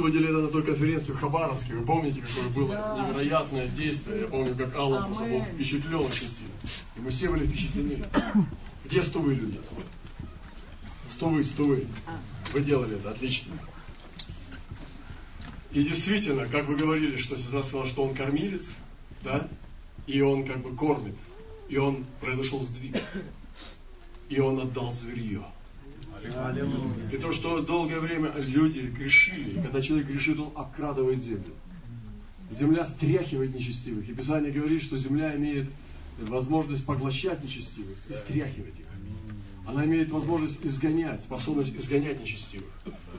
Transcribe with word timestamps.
выделили 0.00 0.32
на 0.32 0.48
той 0.48 0.62
конференции 0.62 1.12
в 1.12 1.18
Хабаровске. 1.18 1.74
Вы 1.74 1.84
помните, 1.84 2.22
какое 2.22 2.48
было 2.50 2.74
да. 2.74 3.06
невероятное 3.06 3.68
действие? 3.68 4.22
Я 4.22 4.26
помню, 4.28 4.56
как 4.56 4.74
Алла 4.74 5.00
а 5.00 5.06
просто 5.06 5.24
был 5.24 5.42
впечатлен 5.42 5.94
очень 5.96 6.28
сильно. 6.28 6.52
И 6.96 7.00
мы 7.00 7.10
все 7.10 7.28
были 7.28 7.46
впечатлены. 7.46 8.04
Где 8.84 9.02
стувы 9.02 9.34
люди? 9.34 9.60
Стувы, 11.08 11.44
стувы. 11.44 11.86
Вы 12.52 12.60
делали 12.60 12.96
это, 12.96 13.10
отлично. 13.10 13.52
И 15.72 15.82
действительно, 15.84 16.46
как 16.46 16.66
вы 16.66 16.76
говорили, 16.76 17.16
что 17.16 17.36
сестра 17.38 17.62
сказала, 17.62 17.86
что 17.86 18.04
он 18.04 18.14
кормилец, 18.14 18.72
да, 19.22 19.48
и 20.06 20.20
он 20.20 20.46
как 20.46 20.58
бы 20.58 20.76
кормит, 20.76 21.14
и 21.68 21.78
он 21.78 22.04
произошел 22.20 22.60
сдвиг, 22.60 22.96
и 24.28 24.38
он 24.38 24.60
отдал 24.60 24.92
зверье. 24.92 25.44
И 27.12 27.16
то, 27.16 27.32
что 27.32 27.60
долгое 27.60 28.00
время 28.00 28.32
люди 28.36 28.80
грешили, 28.80 29.58
и 29.58 29.62
когда 29.62 29.80
человек 29.80 30.06
грешит, 30.06 30.38
он 30.38 30.52
обкрадывает 30.54 31.22
землю. 31.22 31.54
Земля 32.50 32.84
стряхивает 32.84 33.54
нечестивых. 33.54 34.08
И 34.08 34.14
Писание 34.14 34.52
говорит, 34.52 34.82
что 34.82 34.98
земля 34.98 35.34
имеет 35.36 35.68
возможность 36.18 36.84
поглощать 36.84 37.42
нечестивых 37.42 37.96
и 38.08 38.12
стряхивать 38.12 38.78
их. 38.78 38.86
Она 39.66 39.84
имеет 39.84 40.10
возможность 40.10 40.58
изгонять, 40.64 41.22
способность 41.22 41.74
изгонять 41.74 42.20
нечестивых. 42.20 42.68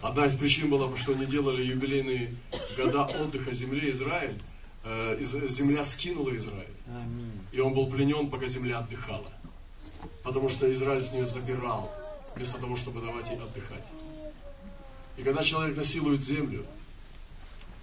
Одна 0.02 0.26
из 0.26 0.36
причин 0.36 0.70
была, 0.70 0.96
что 0.98 1.14
они 1.14 1.26
делали 1.26 1.64
юбилейные 1.64 2.36
года 2.78 3.06
отдыха 3.06 3.52
земле 3.54 3.92
Израиль. 3.92 4.38
Э, 4.84 5.18
земля 5.22 5.86
скинула 5.86 6.36
Израиль. 6.36 6.68
И 7.54 7.60
он 7.60 7.74
был 7.74 7.88
пленен, 7.88 8.30
пока 8.30 8.48
земля 8.48 8.80
отдыхала. 8.80 9.32
Потому 10.24 10.50
что 10.50 10.72
Израиль 10.74 11.04
с 11.04 11.14
нее 11.14 11.26
забирал, 11.26 11.90
вместо 12.36 12.60
того, 12.60 12.76
чтобы 12.76 13.02
давать 13.02 13.28
ей 13.28 13.38
отдыхать. 13.38 13.84
И 15.18 15.24
когда 15.24 15.44
человек 15.44 15.78
насилует 15.78 16.24
землю, 16.24 16.66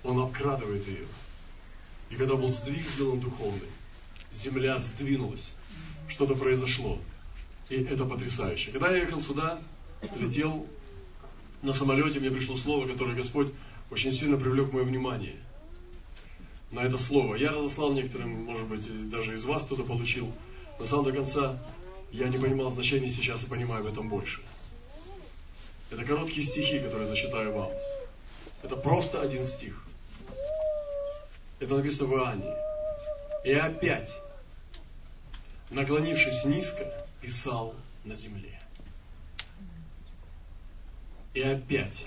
он 0.03 0.19
обкрадывает 0.19 0.87
ее. 0.87 1.07
И 2.11 2.17
когда 2.17 2.35
был 2.35 2.49
сдвиг 2.49 2.87
сделан 2.87 3.21
духовный, 3.21 3.69
земля 4.33 4.79
сдвинулась, 4.79 5.53
что-то 6.09 6.35
произошло. 6.35 6.99
И 7.69 7.77
это 7.77 8.05
потрясающе. 8.05 8.73
Когда 8.73 8.91
я 8.91 9.03
ехал 9.03 9.21
сюда, 9.21 9.61
летел 10.17 10.67
на 11.63 11.73
самолете, 11.73 12.19
мне 12.19 12.31
пришло 12.31 12.57
слово, 12.57 12.89
которое 12.89 13.15
Господь 13.15 13.53
очень 13.91 14.13
сильно 14.13 14.37
привлек 14.37 14.73
мое 14.73 14.85
внимание 14.85 15.37
на 16.71 16.81
это 16.81 16.99
слово. 16.99 17.35
Я 17.37 17.53
разослал 17.53 17.93
некоторым, 17.93 18.45
может 18.45 18.67
быть, 18.67 19.11
даже 19.11 19.35
из 19.35 19.45
вас 19.45 19.65
кто-то 19.65 19.85
получил. 19.85 20.33
Но 20.79 20.85
сам 20.85 21.05
до 21.05 21.13
конца 21.13 21.59
я 22.13 22.29
не 22.29 22.39
понимал 22.39 22.71
значения 22.71 23.11
сейчас 23.11 23.45
и 23.45 23.47
понимаю 23.47 23.85
в 23.85 23.87
этом 23.87 24.09
больше. 24.09 24.41
Это 25.91 26.05
короткие 26.05 26.43
стихи, 26.43 26.79
которые 26.81 27.09
зачитаю 27.09 27.53
вам. 27.53 27.71
Это 28.63 28.77
просто 28.77 29.21
один 29.21 29.45
стих. 29.45 29.85
Это 31.59 31.77
написано 31.77 32.09
в 32.09 32.13
Иоанне. 32.15 32.55
И 33.45 33.53
опять, 33.53 34.11
наклонившись 35.71 36.45
низко, 36.45 36.85
писал 37.21 37.75
на 38.05 38.15
земле. 38.15 38.61
И 41.35 41.43
опять, 41.43 42.07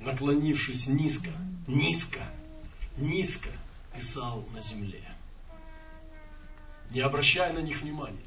наклонившись 0.00 0.86
низко, 0.86 1.30
низко, 1.66 2.20
низко, 2.96 3.50
писал 3.96 4.44
на 4.52 4.60
земле. 4.60 5.02
Не 6.90 7.00
обращая 7.00 7.52
на 7.52 7.60
них 7.60 7.82
внимания. 7.82 8.18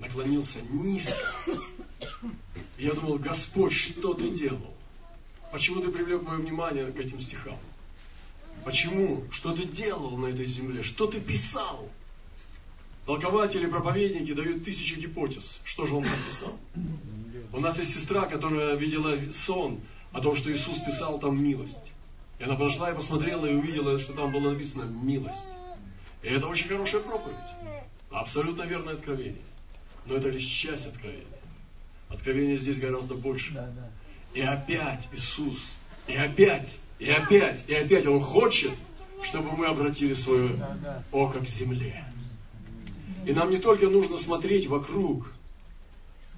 Наклонился 0.00 0.58
низко. 0.70 1.14
Я 2.78 2.94
думал, 2.94 3.18
Господь, 3.18 3.72
что 3.72 4.14
ты 4.14 4.30
делал? 4.30 4.74
Почему 5.52 5.82
ты 5.82 5.90
привлек 5.90 6.22
мое 6.22 6.38
внимание 6.38 6.86
к 6.86 6.96
этим 6.98 7.20
стихам? 7.20 7.58
Почему? 8.64 9.24
Что 9.30 9.54
ты 9.54 9.64
делал 9.64 10.16
на 10.16 10.26
этой 10.26 10.46
земле? 10.46 10.82
Что 10.82 11.06
ты 11.06 11.20
писал? 11.20 11.88
Толкователи, 13.04 13.66
проповедники 13.66 14.32
дают 14.32 14.64
тысячи 14.64 14.94
гипотез. 14.94 15.60
Что 15.64 15.86
же 15.86 15.94
он 15.94 16.02
там 16.02 16.12
писал? 16.26 16.56
У 17.52 17.60
нас 17.60 17.78
есть 17.78 17.94
сестра, 17.94 18.26
которая 18.26 18.76
видела 18.76 19.18
сон 19.32 19.80
о 20.12 20.20
том, 20.20 20.34
что 20.34 20.52
Иисус 20.52 20.78
писал 20.78 21.18
там 21.18 21.42
милость. 21.42 21.76
И 22.38 22.44
она 22.44 22.54
подошла 22.54 22.90
и 22.90 22.94
посмотрела 22.94 23.44
и 23.44 23.54
увидела, 23.54 23.98
что 23.98 24.14
там 24.14 24.32
было 24.32 24.52
написано 24.52 24.84
милость. 24.84 25.44
И 26.22 26.28
это 26.28 26.46
очень 26.46 26.68
хорошая 26.68 27.02
проповедь. 27.02 27.36
Абсолютно 28.10 28.62
верное 28.62 28.94
откровение. 28.94 29.42
Но 30.10 30.16
это 30.16 30.28
лишь 30.28 30.44
часть 30.44 30.86
откровения. 30.86 31.24
Откровение 32.08 32.58
здесь 32.58 32.80
гораздо 32.80 33.14
больше. 33.14 33.72
И 34.34 34.40
опять 34.40 35.08
Иисус, 35.12 35.56
и 36.08 36.16
опять, 36.16 36.78
и 36.98 37.08
опять, 37.08 37.62
и 37.68 37.74
опять 37.74 38.06
Он 38.06 38.20
хочет, 38.20 38.72
чтобы 39.22 39.52
мы 39.52 39.66
обратили 39.66 40.14
свое 40.14 40.58
око 41.12 41.38
к 41.38 41.46
земле. 41.46 42.04
И 43.24 43.32
нам 43.32 43.50
не 43.50 43.58
только 43.58 43.88
нужно 43.88 44.18
смотреть 44.18 44.66
вокруг 44.66 45.32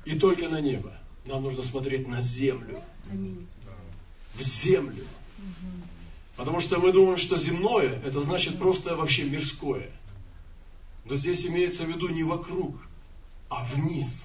и 0.04 0.18
только 0.18 0.50
на 0.50 0.60
небо. 0.60 0.92
Нам 1.24 1.42
нужно 1.42 1.62
смотреть 1.62 2.06
на 2.06 2.20
землю. 2.20 2.82
В 4.34 4.42
землю. 4.42 5.06
Потому 6.36 6.60
что 6.60 6.78
мы 6.78 6.92
думаем, 6.92 7.16
что 7.16 7.38
земное, 7.38 8.02
это 8.04 8.20
значит 8.20 8.58
просто 8.58 8.96
вообще 8.96 9.24
мирское. 9.24 9.90
Но 11.06 11.16
здесь 11.16 11.46
имеется 11.46 11.84
в 11.84 11.88
виду 11.88 12.08
не 12.08 12.22
вокруг, 12.22 12.76
а 13.52 13.64
вниз. 13.64 14.22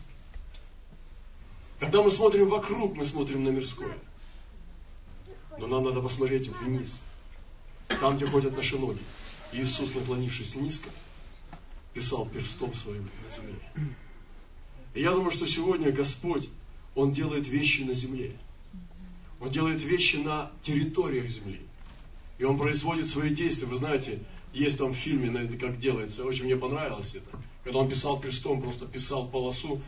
Когда 1.80 2.02
мы 2.02 2.10
смотрим 2.10 2.48
вокруг, 2.48 2.96
мы 2.96 3.04
смотрим 3.04 3.44
на 3.44 3.50
мирское. 3.50 3.98
Но 5.60 5.68
нам 5.68 5.84
надо 5.84 6.02
посмотреть 6.02 6.48
вниз. 6.48 7.00
Там, 8.00 8.16
где 8.16 8.26
ходят 8.26 8.56
наши 8.56 8.80
ноги. 8.80 9.00
Иисус, 9.52 9.96
наклонившись 9.96 10.56
низко, 10.56 10.90
писал 11.94 12.26
перстом 12.26 12.74
своим 12.74 13.04
на 13.04 13.36
земле. 13.36 13.60
И 14.94 15.02
я 15.02 15.12
думаю, 15.12 15.32
что 15.32 15.46
сегодня 15.46 15.92
Господь, 15.92 16.48
Он 16.96 17.12
делает 17.12 17.50
вещи 17.50 17.82
на 17.82 17.94
земле. 17.94 18.32
Он 19.42 19.52
делает 19.52 19.84
вещи 19.84 20.16
на 20.18 20.52
территориях 20.64 21.30
земли. 21.30 21.60
И 22.38 22.46
Он 22.46 22.58
производит 22.58 23.06
свои 23.06 23.32
действия. 23.32 23.68
Вы 23.68 23.76
знаете, 23.76 24.20
есть 24.54 24.78
там 24.78 24.94
в 24.94 24.98
фильме, 24.98 25.48
как 25.58 25.80
делается. 25.80 26.24
Очень 26.24 26.46
мне 26.46 26.56
понравилось 26.56 27.14
это. 27.14 27.38
Когда 27.68 27.80
он 27.80 27.90
писал 27.90 28.18
перстом, 28.18 28.62
просто 28.62 28.86
писал 28.86 29.28
полосу, 29.28 29.82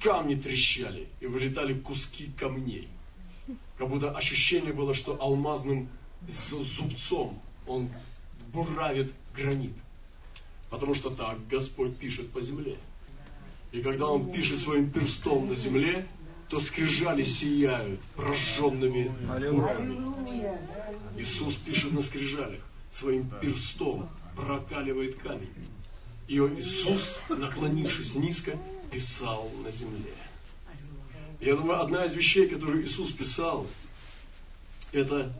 камни 0.00 0.36
трещали 0.36 1.08
и 1.18 1.26
вылетали 1.26 1.74
куски 1.74 2.30
камней. 2.38 2.88
Как 3.76 3.88
будто 3.88 4.16
ощущение 4.16 4.72
было, 4.72 4.94
что 4.94 5.20
алмазным 5.20 5.88
зубцом 6.28 7.42
он 7.66 7.90
буравит 8.52 9.12
гранит. 9.34 9.72
Потому 10.70 10.94
что 10.94 11.10
так 11.10 11.44
Господь 11.48 11.96
пишет 11.96 12.30
по 12.30 12.40
земле. 12.40 12.78
И 13.72 13.82
когда 13.82 14.06
Он 14.06 14.30
пишет 14.30 14.60
своим 14.60 14.90
перстом 14.90 15.48
на 15.48 15.56
земле, 15.56 16.06
то 16.48 16.60
скрижали 16.60 17.24
сияют 17.24 17.98
прожженными 18.14 19.08
буквами. 19.50 20.14
Иисус 21.18 21.56
пишет 21.56 21.90
на 21.90 22.02
скрижалях, 22.02 22.60
своим 22.92 23.28
перстом 23.40 24.08
прокаливает 24.36 25.16
камень. 25.16 25.73
И 26.26 26.38
Иисус, 26.38 27.18
наклонившись 27.28 28.14
низко, 28.14 28.58
писал 28.90 29.50
на 29.62 29.70
земле. 29.70 30.14
Я 31.40 31.56
думаю, 31.56 31.80
одна 31.80 32.06
из 32.06 32.14
вещей, 32.14 32.48
которую 32.48 32.84
Иисус 32.84 33.12
писал, 33.12 33.66
это 34.92 35.34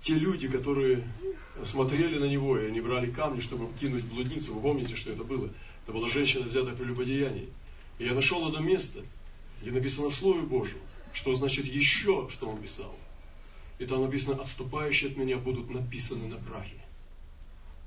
те 0.00 0.14
люди, 0.14 0.48
которые 0.48 1.04
смотрели 1.64 2.18
на 2.18 2.24
него, 2.24 2.58
и 2.58 2.66
они 2.66 2.80
брали 2.80 3.10
камни, 3.10 3.40
чтобы 3.40 3.72
кинуть 3.78 4.04
блудницу. 4.04 4.54
Вы 4.54 4.60
помните, 4.60 4.96
что 4.96 5.12
это 5.12 5.24
было? 5.24 5.50
Это 5.84 5.92
была 5.92 6.08
женщина, 6.08 6.46
взятая 6.46 6.74
при 6.74 6.84
любодеянии. 6.84 7.48
И 7.98 8.04
я 8.04 8.14
нашел 8.14 8.44
одно 8.46 8.60
место, 8.60 9.02
где 9.62 9.70
написано 9.70 10.10
в 10.10 10.14
Слове 10.14 10.42
Божьем, 10.42 10.78
что 11.12 11.34
значит 11.34 11.66
еще, 11.66 12.28
что 12.30 12.48
он 12.48 12.60
писал. 12.60 12.94
И 13.78 13.86
там 13.86 14.02
написано, 14.02 14.40
отступающие 14.40 15.10
от 15.10 15.16
меня 15.16 15.36
будут 15.36 15.70
написаны 15.70 16.28
на 16.28 16.36
прахе. 16.36 16.75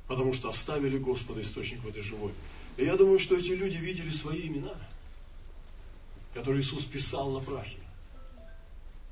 Потому 0.10 0.34
что 0.34 0.50
оставили 0.50 0.98
Господа 0.98 1.42
источник 1.42 1.82
в 1.84 1.88
этой 1.88 2.02
живой. 2.02 2.34
И 2.78 2.84
я 2.84 2.98
думаю, 2.98 3.20
что 3.20 3.38
эти 3.38 3.52
люди 3.52 3.78
видели 3.78 4.10
свои 4.10 4.48
имена, 4.48 4.74
которые 6.34 6.62
Иисус 6.62 6.84
писал 6.84 7.30
на 7.30 7.40
прахе. 7.40 7.78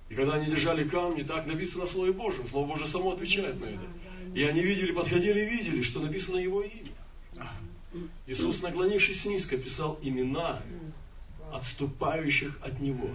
И 0.09 0.15
когда 0.15 0.33
они 0.33 0.47
держали 0.47 0.87
камни, 0.87 1.21
так 1.21 1.45
написано 1.45 1.85
в 1.85 1.91
Слове 1.91 2.13
Божьем. 2.13 2.47
Слово 2.47 2.67
Божье 2.67 2.87
само 2.87 3.11
отвечает 3.11 3.61
на 3.61 3.65
это. 3.65 3.87
И 4.33 4.41
они 4.41 4.61
видели, 4.61 4.91
подходили 4.91 5.39
и 5.41 5.49
видели, 5.49 5.81
что 5.83 5.99
написано 5.99 6.37
Его 6.37 6.63
имя. 6.63 6.91
Иисус, 8.25 8.63
наклонившись 8.63 9.25
низко, 9.25 9.55
писал 9.55 9.99
имена 10.01 10.63
отступающих 11.53 12.57
от 12.63 12.79
Него. 12.79 13.09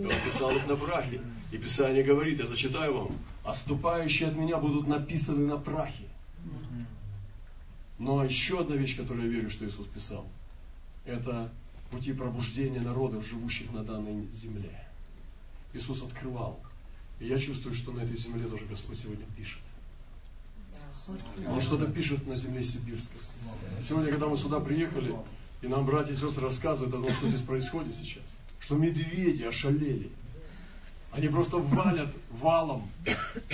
И 0.00 0.06
Он 0.06 0.20
писал 0.24 0.54
их 0.54 0.64
на 0.68 0.76
прахе. 0.76 1.20
И 1.50 1.58
Писание 1.58 2.04
говорит, 2.04 2.38
я 2.38 2.46
зачитаю 2.46 2.94
вам, 2.94 3.18
отступающие 3.42 4.28
от 4.28 4.36
меня 4.36 4.58
будут 4.58 4.86
написаны 4.86 5.44
на 5.46 5.58
прахе. 5.58 6.08
Но 7.98 8.24
еще 8.24 8.60
одна 8.60 8.76
вещь, 8.76 8.96
которую 8.96 9.26
я 9.26 9.32
верю, 9.36 9.50
что 9.50 9.66
Иисус 9.66 9.86
писал, 9.86 10.26
это 11.04 11.50
пути 11.90 12.12
пробуждения 12.12 12.80
народов, 12.80 13.26
живущих 13.26 13.70
на 13.72 13.84
данной 13.84 14.26
земле. 14.34 14.84
Иисус 15.72 16.02
открывал 16.02 16.60
И 17.20 17.26
я 17.26 17.38
чувствую, 17.38 17.74
что 17.74 17.92
на 17.92 18.00
этой 18.00 18.16
земле 18.16 18.46
тоже 18.46 18.64
Господь 18.66 18.98
сегодня 18.98 19.24
пишет. 19.36 19.60
Он 21.46 21.60
что-то 21.60 21.86
пишет 21.86 22.26
на 22.26 22.36
земле 22.36 22.64
сибирской. 22.64 23.20
Сегодня, 23.82 24.10
когда 24.10 24.26
мы 24.26 24.38
сюда 24.38 24.60
приехали, 24.60 25.14
и 25.60 25.66
нам 25.66 25.84
братья 25.84 26.12
и 26.12 26.16
сестры 26.16 26.42
рассказывают 26.42 26.94
о 26.94 27.02
том, 27.02 27.12
что 27.12 27.28
здесь 27.28 27.42
происходит 27.42 27.94
сейчас, 27.94 28.22
что 28.60 28.76
медведи 28.76 29.42
ошалели. 29.42 30.10
Они 31.12 31.28
просто 31.28 31.58
валят 31.58 32.08
валом. 32.30 32.88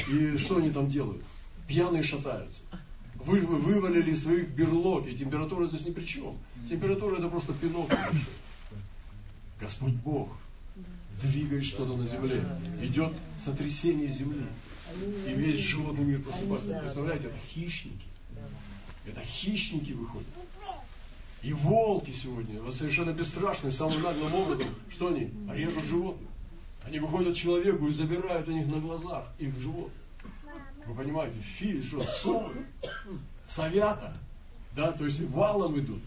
И 0.08 0.36
что 0.38 0.56
они 0.56 0.70
там 0.70 0.88
делают? 0.88 1.22
Пьяные 1.70 2.02
шатаются. 2.02 2.62
Вы, 3.14 3.42
вы 3.42 3.60
вывалили 3.60 4.10
из 4.10 4.24
своих 4.24 4.56
температура 5.14 5.68
здесь 5.68 5.86
ни 5.86 5.92
при 5.92 6.04
чем. 6.04 6.36
Температура 6.68 7.18
это 7.18 7.28
просто 7.28 7.52
пинок. 7.52 7.88
Господь 9.60 9.92
Бог 9.92 10.30
двигает 11.22 11.64
что-то 11.64 11.94
на 11.96 12.04
земле. 12.08 12.44
Идет 12.82 13.12
сотрясение 13.44 14.10
земли. 14.10 14.46
И 15.28 15.32
весь 15.32 15.60
животный 15.60 16.04
мир 16.04 16.20
просыпается. 16.22 16.76
Представляете, 16.80 17.26
это 17.26 17.38
хищники. 17.54 18.08
Это 19.06 19.20
хищники 19.20 19.92
выходят. 19.92 20.26
И 21.44 21.52
волки 21.52 22.10
сегодня, 22.10 22.60
вот 22.60 22.74
совершенно 22.74 23.12
бесстрашные, 23.12 23.70
самым 23.70 24.02
наглым 24.02 24.34
образом, 24.34 24.74
что 24.90 25.06
они? 25.06 25.30
Режут 25.54 25.84
животных. 25.84 26.28
Они 26.82 26.98
выходят 26.98 27.36
человеку 27.36 27.86
и 27.86 27.92
забирают 27.92 28.48
у 28.48 28.50
них 28.50 28.66
на 28.66 28.80
глазах 28.80 29.28
их 29.38 29.56
живот. 29.60 29.92
Вы 30.90 31.04
понимаете, 31.04 31.36
фи, 31.40 31.82
что, 31.84 32.04
совы, 32.04 32.66
совята, 33.46 34.12
да, 34.74 34.90
то 34.90 35.04
есть 35.04 35.20
валом 35.30 35.78
идут. 35.78 36.02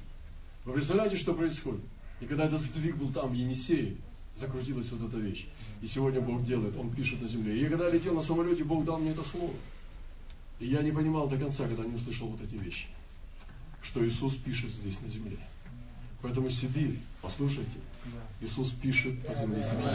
Вы 0.65 0.74
представляете, 0.74 1.15
что 1.15 1.33
происходит? 1.33 1.80
И 2.19 2.25
когда 2.25 2.47
этот 2.47 2.59
сдвиг 2.62 2.97
был 2.97 3.09
там, 3.13 3.30
в 3.30 3.33
Енисее, 3.33 3.95
закрутилась 4.35 4.91
вот 4.91 5.07
эта 5.07 5.18
вещь. 5.18 5.45
И 5.81 5.88
сегодня 5.88 6.19
Бог 6.19 6.44
делает, 6.44 6.75
Он 6.77 6.89
пишет 6.94 7.21
на 7.21 7.30
земле. 7.30 7.56
И 7.56 7.62
я 7.62 7.69
когда 7.69 7.89
летел 7.89 8.13
на 8.13 8.21
самолете, 8.21 8.65
Бог 8.65 8.83
дал 8.83 9.00
мне 9.00 9.12
это 9.12 9.24
слово. 9.24 9.53
И 10.59 10.68
я 10.68 10.81
не 10.81 10.91
понимал 10.91 11.29
до 11.29 11.38
конца, 11.38 11.65
когда 11.65 11.86
не 11.86 11.95
услышал 11.95 12.27
вот 12.27 12.41
эти 12.41 12.56
вещи. 12.56 12.88
Что 13.83 14.06
Иисус 14.06 14.36
пишет 14.36 14.71
здесь 14.71 15.00
на 15.00 15.07
земле. 15.07 15.38
Поэтому 16.21 16.50
Сибирь, 16.50 17.00
послушайте, 17.21 17.77
Иисус 18.41 18.71
пишет 18.71 19.13
на 19.29 19.36
земле 19.36 19.63
Сибирь. 19.63 19.94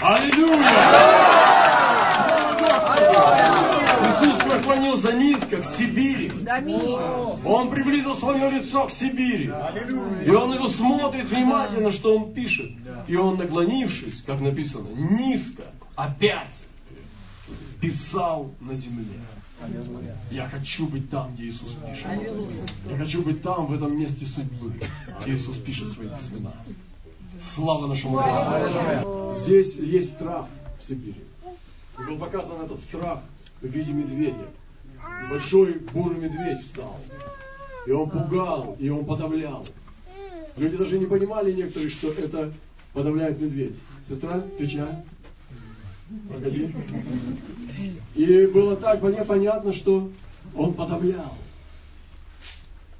Аллилуйя! 0.00 1.48
наклонился 4.68 5.12
низко 5.12 5.58
к 5.58 5.64
Сибири. 5.64 6.30
Он 7.44 7.70
приблизил 7.70 8.14
свое 8.16 8.50
лицо 8.50 8.86
к 8.86 8.90
Сибири. 8.90 9.52
И 10.24 10.30
он 10.30 10.52
его 10.52 10.68
смотрит 10.68 11.30
внимательно, 11.30 11.90
что 11.92 12.16
он 12.16 12.32
пишет. 12.32 12.70
И 13.06 13.16
он, 13.16 13.36
наклонившись, 13.38 14.22
как 14.22 14.40
написано, 14.40 14.88
низко, 14.94 15.64
опять 15.94 16.56
писал 17.80 18.52
на 18.60 18.74
земле. 18.74 19.20
Я 20.30 20.48
хочу 20.48 20.86
быть 20.86 21.10
там, 21.10 21.34
где 21.34 21.46
Иисус 21.46 21.76
пишет. 21.88 22.06
Я 22.88 22.96
хочу 22.96 23.22
быть 23.22 23.42
там, 23.42 23.66
в 23.66 23.72
этом 23.72 23.98
месте 23.98 24.26
судьбы, 24.26 24.74
где 25.20 25.34
Иисус 25.34 25.56
пишет 25.56 25.90
свои 25.90 26.08
письмена. 26.08 26.52
Слава 27.40 27.86
нашему 27.86 28.16
Господу. 28.16 29.34
Здесь 29.36 29.76
есть 29.76 30.14
страх 30.14 30.46
в 30.78 30.84
Сибири. 30.84 31.22
И 31.98 32.02
был 32.02 32.18
показан 32.18 32.62
этот 32.64 32.78
страх 32.80 33.20
в 33.60 33.66
виде 33.66 33.92
медведя. 33.92 34.48
большой 35.30 35.74
бурый 35.92 36.18
медведь 36.18 36.64
встал. 36.64 36.96
И 37.86 37.90
он 37.90 38.10
пугал, 38.10 38.76
и 38.78 38.88
он 38.88 39.04
подавлял. 39.04 39.64
Люди 40.56 40.76
даже 40.76 40.98
не 40.98 41.06
понимали 41.06 41.52
некоторые, 41.52 41.90
что 41.90 42.12
это 42.12 42.52
подавляет 42.92 43.40
медведь. 43.40 43.76
Сестра, 44.08 44.34
отвечай. 44.34 45.04
Проходи. 46.28 46.74
И 48.14 48.46
было 48.46 48.76
так 48.76 49.00
понятно, 49.00 49.72
что 49.72 50.10
он 50.56 50.74
подавлял. 50.74 51.34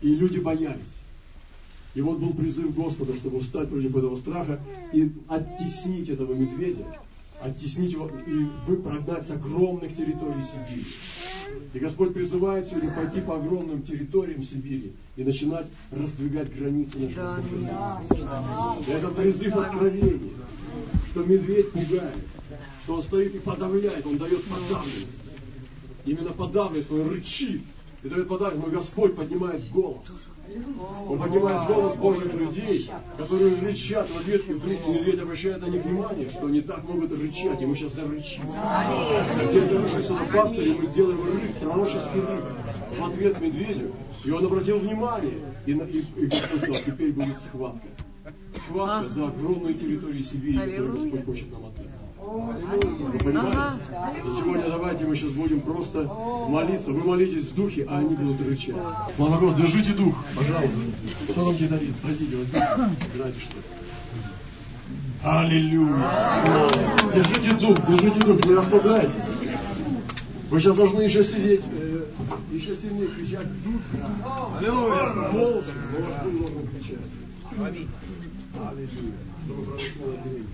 И 0.01 0.15
люди 0.15 0.39
боялись. 0.39 0.98
И 1.99 2.01
вот 2.01 2.21
был 2.21 2.33
призыв 2.33 2.77
Господа, 2.77 3.17
чтобы 3.17 3.41
встать 3.41 3.69
против 3.69 3.97
этого 3.97 4.15
страха 4.15 4.61
и 4.93 5.11
оттеснить 5.27 6.09
этого 6.09 6.33
медведя 6.33 6.85
оттеснить 7.41 7.93
его 7.93 8.09
и 8.27 8.47
вы 8.69 8.77
прогнать 8.77 9.27
с 9.27 9.31
огромных 9.31 9.97
территорий 9.97 10.43
Сибири. 10.43 10.87
И 11.75 11.79
Господь 11.81 12.15
призывает 12.15 12.69
сегодня 12.69 12.93
пойти 12.93 13.21
по 13.21 13.37
огромным 13.37 13.83
территориям 13.83 14.45
Сибири 14.45 14.93
и 15.17 15.25
начинать 15.25 15.67
раздвигать 15.91 16.57
границы 16.57 16.99
нашего 16.99 17.43
да, 17.63 18.03
Это 18.89 19.09
призыв 19.09 19.57
откровения, 19.57 20.31
что 21.11 21.25
медведь 21.25 21.73
пугает, 21.73 22.15
что 22.85 22.95
он 22.95 23.03
стоит 23.03 23.35
и 23.35 23.39
подавляет, 23.41 24.07
он 24.07 24.19
дает 24.19 24.45
подавленность. 24.45 25.07
Именно 26.05 26.31
подавленность, 26.31 26.93
он 26.93 27.09
рычит 27.09 27.63
и 28.05 28.09
дает 28.09 28.29
подавленность, 28.29 28.67
но 28.69 28.79
Господь 28.79 29.17
поднимает 29.17 29.69
голос. 29.71 30.05
Он 31.09 31.19
поднимает 31.19 31.69
голос 31.69 31.97
Божьих 31.97 32.33
людей, 32.35 32.91
которые 33.17 33.55
рычат 33.61 34.09
в 34.11 34.19
ответ, 34.19 34.49
и 34.49 34.53
вдруг 34.53 34.89
медведь 34.89 35.21
обращает 35.21 35.61
на 35.61 35.67
них 35.67 35.85
внимание, 35.85 36.29
что 36.29 36.47
они 36.47 36.61
так 36.61 36.85
могут 36.85 37.13
рычать, 37.13 37.61
и 37.61 37.67
мы 37.67 37.77
сейчас 37.77 37.95
зарычим. 37.95 38.43
Если 39.43 39.65
это 39.65 39.79
вышли 39.79 40.03
сюда 40.03 40.25
пастырь, 40.33 40.77
мы 40.79 40.87
сделаем 40.87 41.25
рык, 41.25 41.57
пророческий 41.61 42.21
рык 42.21 42.45
в 42.99 43.05
ответ 43.05 43.41
медведю, 43.41 43.93
и 44.25 44.31
он 44.31 44.45
обратил 44.45 44.79
внимание, 44.79 45.39
и, 45.67 45.73
и, 45.73 46.25
и 46.25 46.31
сказал, 46.31 46.75
теперь 46.75 47.13
будет 47.13 47.39
схватка. 47.39 47.89
Схватка 48.55 49.09
за 49.09 49.29
огромную 49.29 49.75
территорию 49.75 50.23
Сибири, 50.23 50.59
которую 50.59 50.93
Господь 50.95 51.25
хочет 51.25 51.53
нам 51.53 51.67
отдать. 51.67 51.87
Вы 52.21 53.19
понимаете? 53.19 53.81
Сегодня 54.37 54.58
давайте 54.99 55.05
мы 55.07 55.17
сейчас 55.17 55.31
будем 55.37 55.61
просто 55.61 56.05
молиться. 56.49 56.91
Вы 56.91 57.05
молитесь 57.05 57.45
в 57.45 57.55
духе, 57.55 57.87
а 57.89 57.99
они 57.99 58.17
будут 58.17 58.41
рычать. 58.47 58.75
Слава 59.17 59.39
Богу, 59.39 59.55
держите 59.55 59.93
дух, 59.93 60.17
пожалуйста. 60.35 60.81
Кто 61.29 61.45
вам 61.45 61.55
гитарист? 61.55 61.99
Простите, 62.03 62.37
возьмите. 62.37 62.67
Играйте 63.15 63.41
что 63.41 63.57
Аллилуйя. 65.23 66.69
Держите 67.15 67.55
дух, 67.57 67.87
держите 67.89 68.21
дух, 68.21 68.45
не 68.45 68.55
расслабляйтесь. 68.55 69.15
Вы 70.51 70.61
сейчас 70.61 70.77
должны 70.77 71.03
еще 71.03 71.23
сидеть, 71.23 71.63
э, 71.71 72.05
еще 72.53 72.75
сильнее 72.75 73.09
кричать 73.09 73.47
дух. 73.63 73.81
Аллилуйя. 74.59 75.31
Молча, 75.31 75.67
но 75.93 76.07
ваш 76.07 76.15
дух 76.23 76.33
должен 76.41 76.69
кричать. 76.69 76.99
Аллилуйя. 77.59 79.15
Чтобы 79.45 79.63
произошло 79.65 80.13
отделение. 80.15 80.49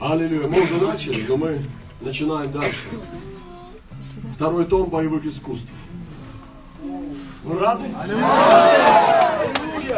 Аллилуйя. 0.00 0.46
Мы 0.46 0.62
уже 0.62 0.80
начали, 0.80 1.26
но 1.26 1.36
мы 1.36 1.60
начинаем 2.00 2.52
дальше. 2.52 2.86
Второй 4.36 4.64
том 4.66 4.88
боевых 4.90 5.26
искусств. 5.26 5.66
Вы 7.42 7.58
рады? 7.58 7.90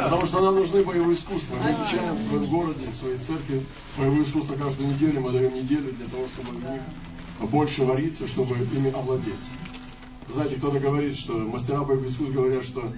Потому 0.04 0.26
что 0.26 0.40
нам 0.40 0.54
нужны 0.54 0.83
боевые 0.85 1.16
искусства. 1.16 1.54
Мы 1.62 1.73
изучаем 1.73 2.14
в 2.14 2.28
своем 2.28 2.47
городе, 2.47 2.87
в 2.90 2.95
своей 2.95 3.19
церкви 3.19 3.62
боевые 3.99 4.23
искусства 4.23 4.54
каждую 4.54 4.88
неделю. 4.88 5.21
Мы 5.21 5.33
даем 5.33 5.54
неделю 5.54 5.92
для 5.92 6.07
того, 6.07 6.26
чтобы 6.28 6.59
в 6.59 6.71
них 6.71 6.80
больше 7.50 7.85
вариться, 7.85 8.26
чтобы 8.26 8.57
ими 8.57 8.90
овладеть. 8.90 9.35
Знаете, 10.33 10.57
кто-то 10.57 10.78
говорит, 10.78 11.14
что 11.14 11.35
мастера 11.35 11.83
боевых 11.83 12.11
искусств 12.11 12.33
говорят, 12.33 12.64
что 12.64 12.90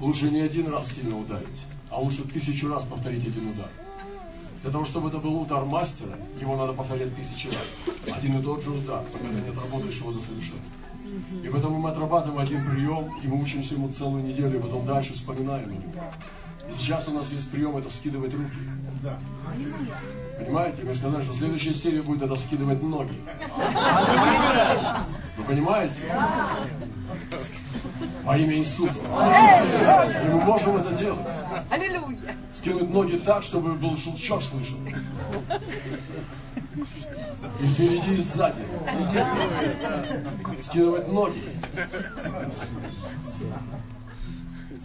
лучше 0.00 0.30
не 0.30 0.40
один 0.40 0.68
раз 0.72 0.90
сильно 0.92 1.18
ударить, 1.18 1.46
а 1.90 2.00
лучше 2.00 2.22
тысячу 2.22 2.68
раз 2.72 2.84
повторить 2.84 3.26
один 3.26 3.50
удар. 3.50 3.68
Для 4.66 4.72
того, 4.72 4.84
чтобы 4.84 5.10
это 5.10 5.18
был 5.18 5.42
удар 5.42 5.64
мастера, 5.64 6.16
его 6.40 6.56
надо 6.56 6.72
повторять 6.72 7.14
тысячи 7.14 7.46
раз. 7.46 8.16
Один 8.16 8.40
и 8.40 8.42
тот 8.42 8.64
же 8.64 8.70
удар, 8.70 9.04
пока 9.12 9.24
ты 9.28 9.34
не 9.34 9.50
отработаешь 9.50 9.94
его 9.94 10.10
до 10.10 10.20
совершенства. 10.20 10.74
И 11.44 11.48
поэтому 11.48 11.78
мы 11.78 11.90
отрабатываем 11.90 12.40
один 12.40 12.68
прием, 12.68 13.16
и 13.22 13.28
мы 13.28 13.40
учимся 13.40 13.74
ему 13.74 13.90
целую 13.90 14.24
неделю, 14.24 14.58
и 14.58 14.60
потом 14.60 14.84
дальше 14.84 15.12
вспоминаем 15.12 15.70
его. 15.70 15.84
Сейчас 16.80 17.06
у 17.06 17.12
нас 17.12 17.30
есть 17.30 17.48
прием, 17.48 17.76
это 17.76 17.88
вскидывать 17.90 18.34
руки. 18.34 18.56
Понимаете? 20.36 20.82
Мы 20.82 20.94
сказали, 20.94 21.22
что 21.22 21.34
следующая 21.34 21.72
серия 21.72 22.02
будет 22.02 22.22
это 22.22 22.34
вскидывать 22.34 22.82
ноги. 22.82 23.20
Вы 25.36 25.44
понимаете? 25.44 26.00
Во 28.24 28.36
имя 28.36 28.56
Иисуса. 28.56 29.04
И 30.24 30.28
мы 30.28 30.40
можем 30.40 30.76
это 30.78 30.90
делать. 30.90 31.24
Аллилуйя. 31.70 32.34
Скинуть 32.66 32.90
ноги 32.90 33.16
так, 33.18 33.44
чтобы 33.44 33.74
был 33.74 33.96
шелчок 33.96 34.42
слышен. 34.42 34.76
И 37.62 37.66
впереди, 37.68 38.16
и 38.16 38.20
сзади. 38.20 38.66
Скидывать 40.58 41.06
ноги. 41.06 41.44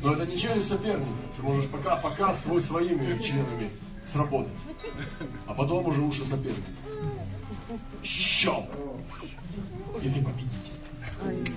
Но 0.04 0.14
это 0.14 0.32
не 0.32 0.38
челюсть 0.38 0.68
соперника. 0.68 1.10
Ты 1.36 1.42
можешь 1.42 1.68
пока, 1.72 1.96
пока 1.96 2.36
свой 2.36 2.62
своими 2.62 3.18
членами 3.18 3.72
сработать. 4.06 4.54
А 5.48 5.56
потом 5.56 5.88
уже 5.88 6.02
уши 6.02 6.24
соперника. 6.24 6.62
Щелк. 8.04 8.70
И 10.04 10.08
ты 10.08 10.24
победитель. 10.24 11.56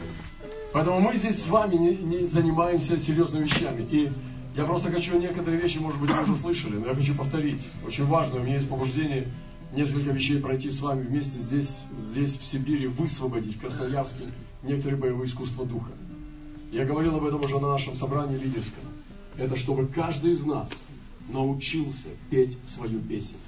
Поэтому 0.73 1.01
мы 1.01 1.19
здесь 1.19 1.43
с 1.43 1.49
вами 1.49 1.77
не, 1.77 1.97
не 1.97 2.27
занимаемся 2.27 2.99
серьезными 2.99 3.45
вещами. 3.45 3.83
И 3.91 4.11
я 4.57 4.63
просто 4.63 4.91
хочу 4.91 5.19
некоторые 5.19 5.61
вещи, 5.61 5.79
может 5.79 6.01
быть, 6.01 6.11
вы 6.11 6.23
уже 6.23 6.37
слышали, 6.37 6.77
но 6.77 6.87
я 6.87 6.95
хочу 6.95 7.15
повторить. 7.15 7.61
Очень 7.85 8.07
важно, 8.07 8.37
у 8.37 8.45
меня 8.45 8.57
есть 8.57 8.69
побуждение 8.69 9.27
несколько 9.75 10.11
вещей 10.11 10.39
пройти 10.39 10.71
с 10.71 10.81
вами 10.81 11.03
вместе 11.03 11.39
здесь, 11.39 11.77
здесь 12.01 12.37
в 12.37 12.45
Сибири, 12.45 12.87
высвободить 12.87 13.57
в 13.57 13.61
Красноярске 13.61 14.31
некоторые 14.63 14.99
боевые 14.99 15.27
искусства 15.27 15.67
духа. 15.67 15.91
Я 16.71 16.85
говорил 16.85 17.17
об 17.17 17.25
этом 17.25 17.41
уже 17.41 17.59
на 17.59 17.73
нашем 17.73 17.97
собрании 17.97 18.39
лидерском. 18.39 18.85
Это 19.37 19.57
чтобы 19.57 19.87
каждый 19.87 20.33
из 20.33 20.45
нас 20.45 20.69
научился 21.29 22.09
петь 22.31 22.57
свою 22.67 23.01
песню. 23.01 23.39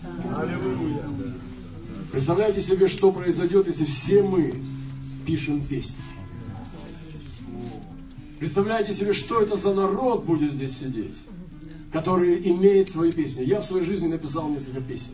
Представляете 2.10 2.62
себе, 2.62 2.88
что 2.88 3.12
произойдет, 3.12 3.68
если 3.68 3.84
все 3.84 4.22
мы 4.22 4.54
пишем 5.24 5.60
песни. 5.60 6.00
Представляете 8.38 8.92
себе, 8.92 9.14
что 9.14 9.40
это 9.40 9.56
за 9.56 9.72
народ 9.72 10.24
будет 10.24 10.52
здесь 10.52 10.76
сидеть, 10.76 11.16
который 11.92 12.38
имеет 12.50 12.90
свои 12.90 13.10
песни. 13.10 13.44
Я 13.44 13.60
в 13.60 13.64
своей 13.64 13.84
жизни 13.84 14.08
написал 14.08 14.48
несколько 14.50 14.82
песен, 14.82 15.12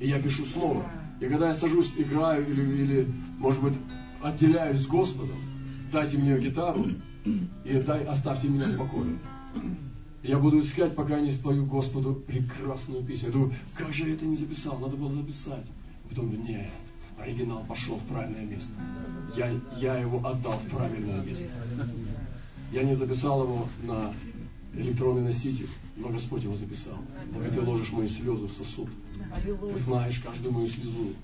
и 0.00 0.08
я 0.08 0.20
пишу 0.20 0.46
снова. 0.46 0.86
И 1.20 1.26
когда 1.26 1.48
я 1.48 1.54
сажусь, 1.54 1.92
играю 1.96 2.48
или, 2.48 2.62
или 2.62 3.08
может 3.38 3.62
быть, 3.62 3.74
отделяюсь 4.22 4.80
с 4.80 4.86
Господом, 4.86 5.36
дайте 5.92 6.16
мне 6.16 6.38
гитару 6.38 6.86
и 7.64 7.78
дай, 7.80 8.04
оставьте 8.04 8.48
меня 8.48 8.66
в 8.66 8.78
покое. 8.78 9.18
Я 10.22 10.38
буду 10.38 10.60
искать, 10.60 10.94
пока 10.94 11.20
не 11.20 11.30
спою 11.30 11.66
Господу 11.66 12.14
прекрасную 12.14 13.04
песню. 13.04 13.28
Я 13.28 13.32
думаю, 13.34 13.54
как 13.74 13.92
же 13.92 14.08
я 14.08 14.14
это 14.14 14.24
не 14.24 14.36
записал? 14.36 14.78
Надо 14.78 14.96
было 14.96 15.12
записать. 15.12 15.66
Потом 16.08 16.30
думаю, 16.30 16.48
нет, 16.48 16.70
оригинал 17.18 17.62
пошел 17.68 17.96
в 17.96 18.02
правильное 18.04 18.46
место. 18.46 18.74
Я, 19.36 19.52
я 19.78 19.98
его 19.98 20.26
отдал 20.26 20.54
в 20.54 20.70
правильное 20.70 21.22
место. 21.22 21.48
Я 22.74 22.82
не 22.82 22.94
записал 22.94 23.44
его 23.44 23.68
на 23.84 24.12
электронный 24.76 25.22
носитель, 25.22 25.68
но 25.96 26.08
Господь 26.08 26.42
его 26.42 26.56
записал. 26.56 26.98
И 27.46 27.54
ты 27.54 27.60
ложишь 27.60 27.92
мои 27.92 28.08
слезы 28.08 28.46
в 28.46 28.52
сосуд. 28.52 28.88
Ты 29.44 29.78
знаешь 29.78 30.18
каждую 30.18 30.52
мою 30.52 30.66
слезу. 30.66 31.14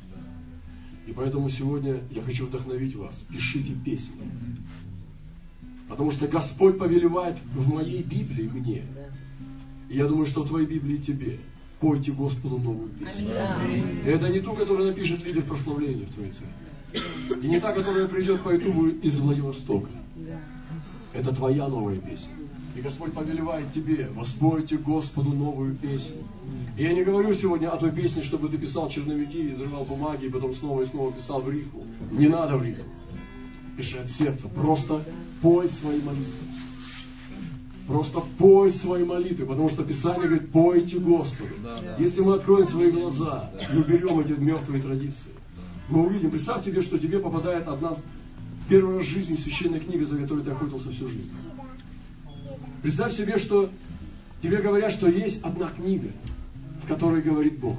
И 1.09 1.12
поэтому 1.12 1.49
сегодня 1.49 1.99
я 2.12 2.23
хочу 2.23 2.47
вдохновить 2.47 2.95
вас. 2.95 3.21
Пишите 3.28 3.73
песни. 3.73 4.30
Потому 5.88 6.12
что 6.12 6.28
Господь 6.28 6.78
повелевает 6.78 7.37
в 7.52 7.69
моей 7.69 8.04
Библии 8.04 8.49
мне. 8.49 8.85
И 9.88 9.97
я 9.97 10.07
думаю, 10.07 10.26
что 10.26 10.45
в 10.45 10.47
твоей 10.47 10.69
Библии 10.69 10.99
тебе. 10.99 11.40
Пойте 11.80 12.12
Господу 12.12 12.59
новую 12.59 12.90
песню. 12.90 13.30
И 14.04 14.09
это 14.09 14.28
не 14.28 14.38
ту, 14.38 14.52
которую 14.52 14.90
напишет 14.90 15.25
лидер 15.25 15.42
прославления 15.42 16.07
в 16.07 16.14
твоей 16.14 16.30
церкви. 16.30 17.45
И 17.45 17.49
не 17.49 17.59
та, 17.59 17.73
которая 17.73 18.07
придет 18.07 18.40
по 18.42 18.50
ютубу 18.50 18.87
из 18.87 19.19
Владивостока. 19.19 19.90
Это 21.12 21.35
твоя 21.35 21.69
новая 21.69 21.97
песня. 21.97 22.33
И 22.76 22.81
Господь 22.81 23.12
повелевает 23.12 23.73
тебе, 23.73 24.09
воспойте 24.14 24.76
Господу 24.76 25.31
новую 25.31 25.75
песню. 25.75 26.23
И 26.76 26.85
я 26.85 26.93
не 26.93 27.02
говорю 27.02 27.35
сегодня 27.35 27.69
о 27.69 27.76
той 27.76 27.90
песне, 27.90 28.23
чтобы 28.23 28.49
ты 28.49 28.59
писал 28.59 28.88
черновики, 28.88 29.52
изрывал 29.52 29.85
бумаги, 29.85 30.26
и 30.26 30.29
потом 30.29 30.55
снова 30.55 30.83
и 30.83 30.87
снова 30.87 31.12
писал 31.12 31.40
в 31.40 31.50
рифму. 31.50 31.85
Не 32.12 32.29
надо 32.29 32.57
в 32.57 32.62
рифму. 32.62 32.85
Пиши 33.76 33.99
от 33.99 34.11
сердца. 34.11 34.49
Просто 34.49 35.02
пой 35.43 35.69
свои 35.69 36.00
молитвы. 36.00 36.47
Просто 37.88 38.21
пой 38.38 38.71
свои 38.71 39.05
молитвы, 39.05 39.47
потому 39.47 39.69
что 39.69 39.83
Писание 39.83 40.29
говорит, 40.29 40.52
пойте 40.52 40.99
Господу. 41.00 41.50
Да, 41.64 41.81
да. 41.81 41.97
Если 41.99 42.21
мы 42.21 42.35
откроем 42.37 42.64
свои 42.64 42.93
глаза 42.93 43.50
и 43.73 43.76
уберем 43.76 44.21
эти 44.21 44.31
мертвые 44.31 44.81
традиции, 44.81 45.33
мы 45.88 46.07
увидим, 46.07 46.31
представь 46.31 46.64
себе, 46.64 46.83
что 46.83 46.99
тебе 46.99 47.19
попадает 47.19 47.67
одна 47.67 47.97
первый 48.71 48.99
раз 48.99 49.07
в 49.07 49.11
жизни 49.11 49.35
священная 49.35 49.81
книга, 49.81 50.07
за 50.07 50.17
которой 50.17 50.45
ты 50.45 50.53
охотился 50.53 50.93
всю 50.93 51.09
жизнь. 51.09 51.33
Представь 52.83 53.12
себе, 53.12 53.37
что 53.37 53.69
тебе 54.43 54.59
говорят, 54.59 54.93
что 54.93 55.09
есть 55.09 55.43
одна 55.43 55.69
книга, 55.69 56.11
в 56.85 56.87
которой 56.87 57.21
говорит 57.21 57.59
Бог. 57.59 57.77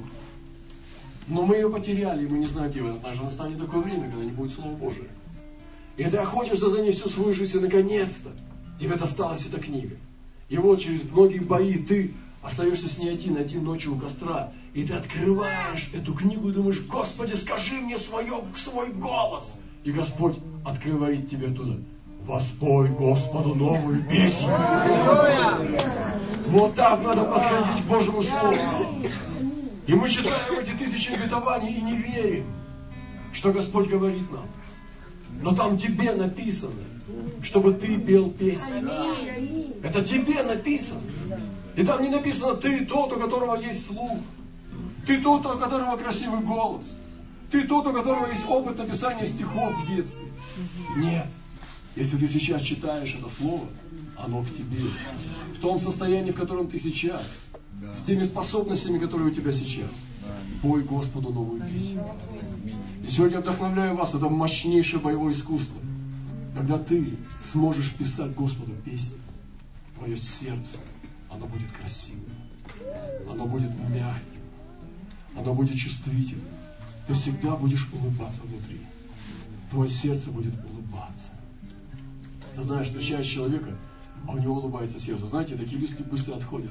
Но 1.28 1.46
мы 1.46 1.56
ее 1.56 1.70
потеряли, 1.70 2.26
и 2.26 2.28
мы 2.28 2.38
не 2.38 2.46
знаем, 2.46 2.70
где 2.70 2.80
она. 2.80 2.96
Даже 2.98 3.22
настанет 3.22 3.58
такое 3.58 3.80
время, 3.80 4.10
когда 4.10 4.22
не 4.22 4.32
будет 4.32 4.52
Слова 4.52 4.74
Божия. 4.76 5.08
И 5.96 6.04
ты 6.04 6.16
охотишься 6.18 6.68
за 6.68 6.82
ней 6.82 6.92
всю 6.92 7.08
свою 7.08 7.32
жизнь, 7.32 7.56
и 7.56 7.60
наконец-то 7.60 8.30
тебе 8.78 8.96
досталась 8.96 9.46
эта 9.46 9.58
книга. 9.60 9.96
И 10.50 10.58
вот 10.58 10.80
через 10.80 11.04
многие 11.04 11.38
бои 11.38 11.78
ты 11.78 12.12
остаешься 12.42 12.88
с 12.88 12.98
ней 12.98 13.14
один, 13.14 13.38
один 13.38 13.64
ночью 13.64 13.94
у 13.94 13.98
костра, 13.98 14.52
и 14.74 14.84
ты 14.84 14.92
открываешь 14.92 15.88
эту 15.94 16.12
книгу 16.12 16.50
и 16.50 16.52
думаешь, 16.52 16.80
Господи, 16.80 17.32
скажи 17.32 17.76
мне 17.76 17.96
свое, 17.98 18.44
свой 18.56 18.92
голос. 18.92 19.56
И 19.84 19.90
Господь 19.90 20.38
открывает 20.64 21.28
тебе 21.28 21.48
туда. 21.48 21.74
Воспой 22.24 22.90
Господу 22.90 23.54
новую 23.54 24.04
песню. 24.04 24.48
Вот 26.46 26.74
так 26.76 27.02
надо 27.02 27.24
подходить 27.24 27.84
к 27.84 27.88
Божьему 27.88 28.22
Слову. 28.22 28.54
И 29.86 29.94
мы 29.94 30.08
читаем 30.08 30.60
эти 30.60 30.70
тысячи 30.70 31.10
обетований 31.10 31.74
и 31.74 31.80
не 31.80 31.96
верим, 31.96 32.46
что 33.32 33.52
Господь 33.52 33.88
говорит 33.88 34.30
нам. 34.30 34.46
Но 35.42 35.56
там 35.56 35.76
тебе 35.76 36.12
написано, 36.12 36.84
чтобы 37.42 37.74
ты 37.74 37.98
пел 37.98 38.30
песни. 38.30 38.84
Это 39.84 40.02
тебе 40.02 40.44
написано. 40.44 41.00
И 41.74 41.84
там 41.84 42.02
не 42.02 42.10
написано, 42.10 42.54
ты 42.54 42.84
тот, 42.84 43.12
у 43.12 43.18
которого 43.18 43.56
есть 43.56 43.86
слух. 43.86 44.18
Ты 45.06 45.20
тот, 45.20 45.44
у 45.44 45.58
которого 45.58 45.96
красивый 45.96 46.40
голос. 46.40 46.86
Ты 47.52 47.64
тот, 47.66 47.86
у 47.86 47.92
которого 47.92 48.26
есть 48.32 48.48
опыт 48.48 48.78
написания 48.78 49.26
стихов 49.26 49.74
в 49.76 49.86
детстве. 49.86 50.26
Нет. 50.96 51.26
Если 51.94 52.16
ты 52.16 52.26
сейчас 52.26 52.62
читаешь 52.62 53.14
это 53.14 53.28
слово, 53.28 53.66
оно 54.16 54.42
к 54.42 54.48
тебе. 54.48 54.88
В 55.54 55.60
том 55.60 55.78
состоянии, 55.78 56.30
в 56.30 56.34
котором 56.34 56.68
ты 56.68 56.78
сейчас. 56.78 57.22
С 57.94 58.02
теми 58.04 58.22
способностями, 58.22 58.98
которые 58.98 59.28
у 59.28 59.30
тебя 59.30 59.52
сейчас. 59.52 59.90
Пой 60.62 60.82
Господу 60.82 61.30
новую 61.30 61.60
песню. 61.60 62.02
И 63.04 63.08
сегодня 63.08 63.36
я 63.36 63.42
вдохновляю 63.42 63.96
вас, 63.96 64.14
это 64.14 64.30
мощнейшее 64.30 65.00
боевое 65.00 65.34
искусство. 65.34 65.78
Когда 66.56 66.78
ты 66.78 67.18
сможешь 67.44 67.92
писать 67.92 68.34
Господу 68.34 68.72
песни, 68.82 69.18
твое 69.98 70.16
сердце, 70.16 70.78
оно 71.28 71.46
будет 71.46 71.70
красивым, 71.72 72.32
оно 73.30 73.44
будет 73.44 73.70
мягким, 73.90 74.40
оно 75.36 75.52
будет 75.52 75.76
чувствительным 75.76 76.51
ты 77.12 77.18
всегда 77.18 77.56
будешь 77.56 77.88
улыбаться 77.92 78.40
внутри. 78.42 78.80
Твое 79.70 79.90
сердце 79.90 80.30
будет 80.30 80.54
улыбаться. 80.64 81.26
Ты 82.56 82.62
знаешь, 82.62 82.86
встречаешь 82.86 83.26
человека, 83.26 83.76
а 84.26 84.32
у 84.32 84.38
него 84.38 84.54
улыбается 84.56 84.98
сердце. 84.98 85.26
Знаете, 85.26 85.56
такие 85.56 85.78
люди 85.78 85.94
быстро 86.10 86.36
отходят. 86.36 86.70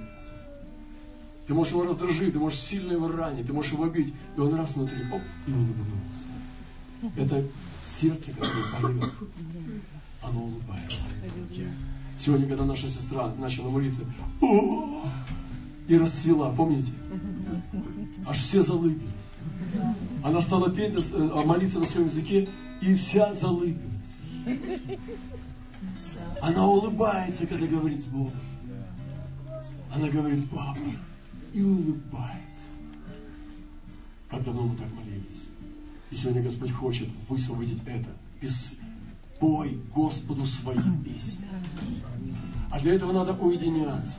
Ты 1.46 1.54
можешь 1.54 1.74
его 1.74 1.84
раздражить, 1.84 2.34
ты 2.34 2.40
можешь 2.40 2.60
сильно 2.60 2.94
его 2.94 3.08
ранить, 3.08 3.46
ты 3.46 3.54
можешь 3.54 3.72
его 3.72 3.88
бить, 3.88 4.14
и 4.36 4.40
он 4.40 4.56
раз 4.56 4.76
внутри, 4.76 5.04
оп, 5.12 5.22
и 5.46 5.52
улыбнулся. 5.52 6.26
Это 7.18 7.48
сердце, 7.86 8.32
которое 8.32 8.82
поет, 8.82 9.12
оно 10.24 10.44
улыбается. 10.44 11.02
Сегодня, 12.18 12.48
когда 12.48 12.66
наша 12.66 12.90
сестра 12.90 13.32
начала 13.36 13.70
молиться, 13.70 14.02
и 15.88 15.98
расцвела, 15.98 16.52
помните? 16.52 16.94
Аж 18.26 18.40
все 18.40 18.64
залыбились. 18.64 19.21
Она 20.24 20.42
стала 20.42 20.70
петь, 20.70 20.94
э, 21.14 21.46
молиться 21.46 21.80
на 21.80 21.86
своем 21.86 22.08
языке, 22.08 22.50
и 22.82 22.96
вся 22.96 23.34
залыбилась. 23.34 23.80
Она 26.42 26.68
улыбается, 26.68 27.48
когда 27.48 27.66
говорит 27.68 28.02
с 28.02 28.06
Богом. 28.06 28.40
Она 29.94 30.08
говорит, 30.10 30.50
папа, 30.50 30.80
и 31.54 31.62
улыбается. 31.62 32.66
Как 34.30 34.44
давно 34.44 34.64
мы 34.64 34.76
так 34.78 34.88
молились. 34.94 35.44
И 36.10 36.16
сегодня 36.16 36.42
Господь 36.42 36.72
хочет 36.72 37.10
высвободить 37.28 37.82
это. 37.86 38.10
Пой 39.40 39.80
Господу 39.94 40.46
свои 40.46 40.78
песни. 41.04 41.46
А 42.70 42.80
для 42.80 42.94
этого 42.94 43.12
надо 43.12 43.34
уединяться. 43.34 44.16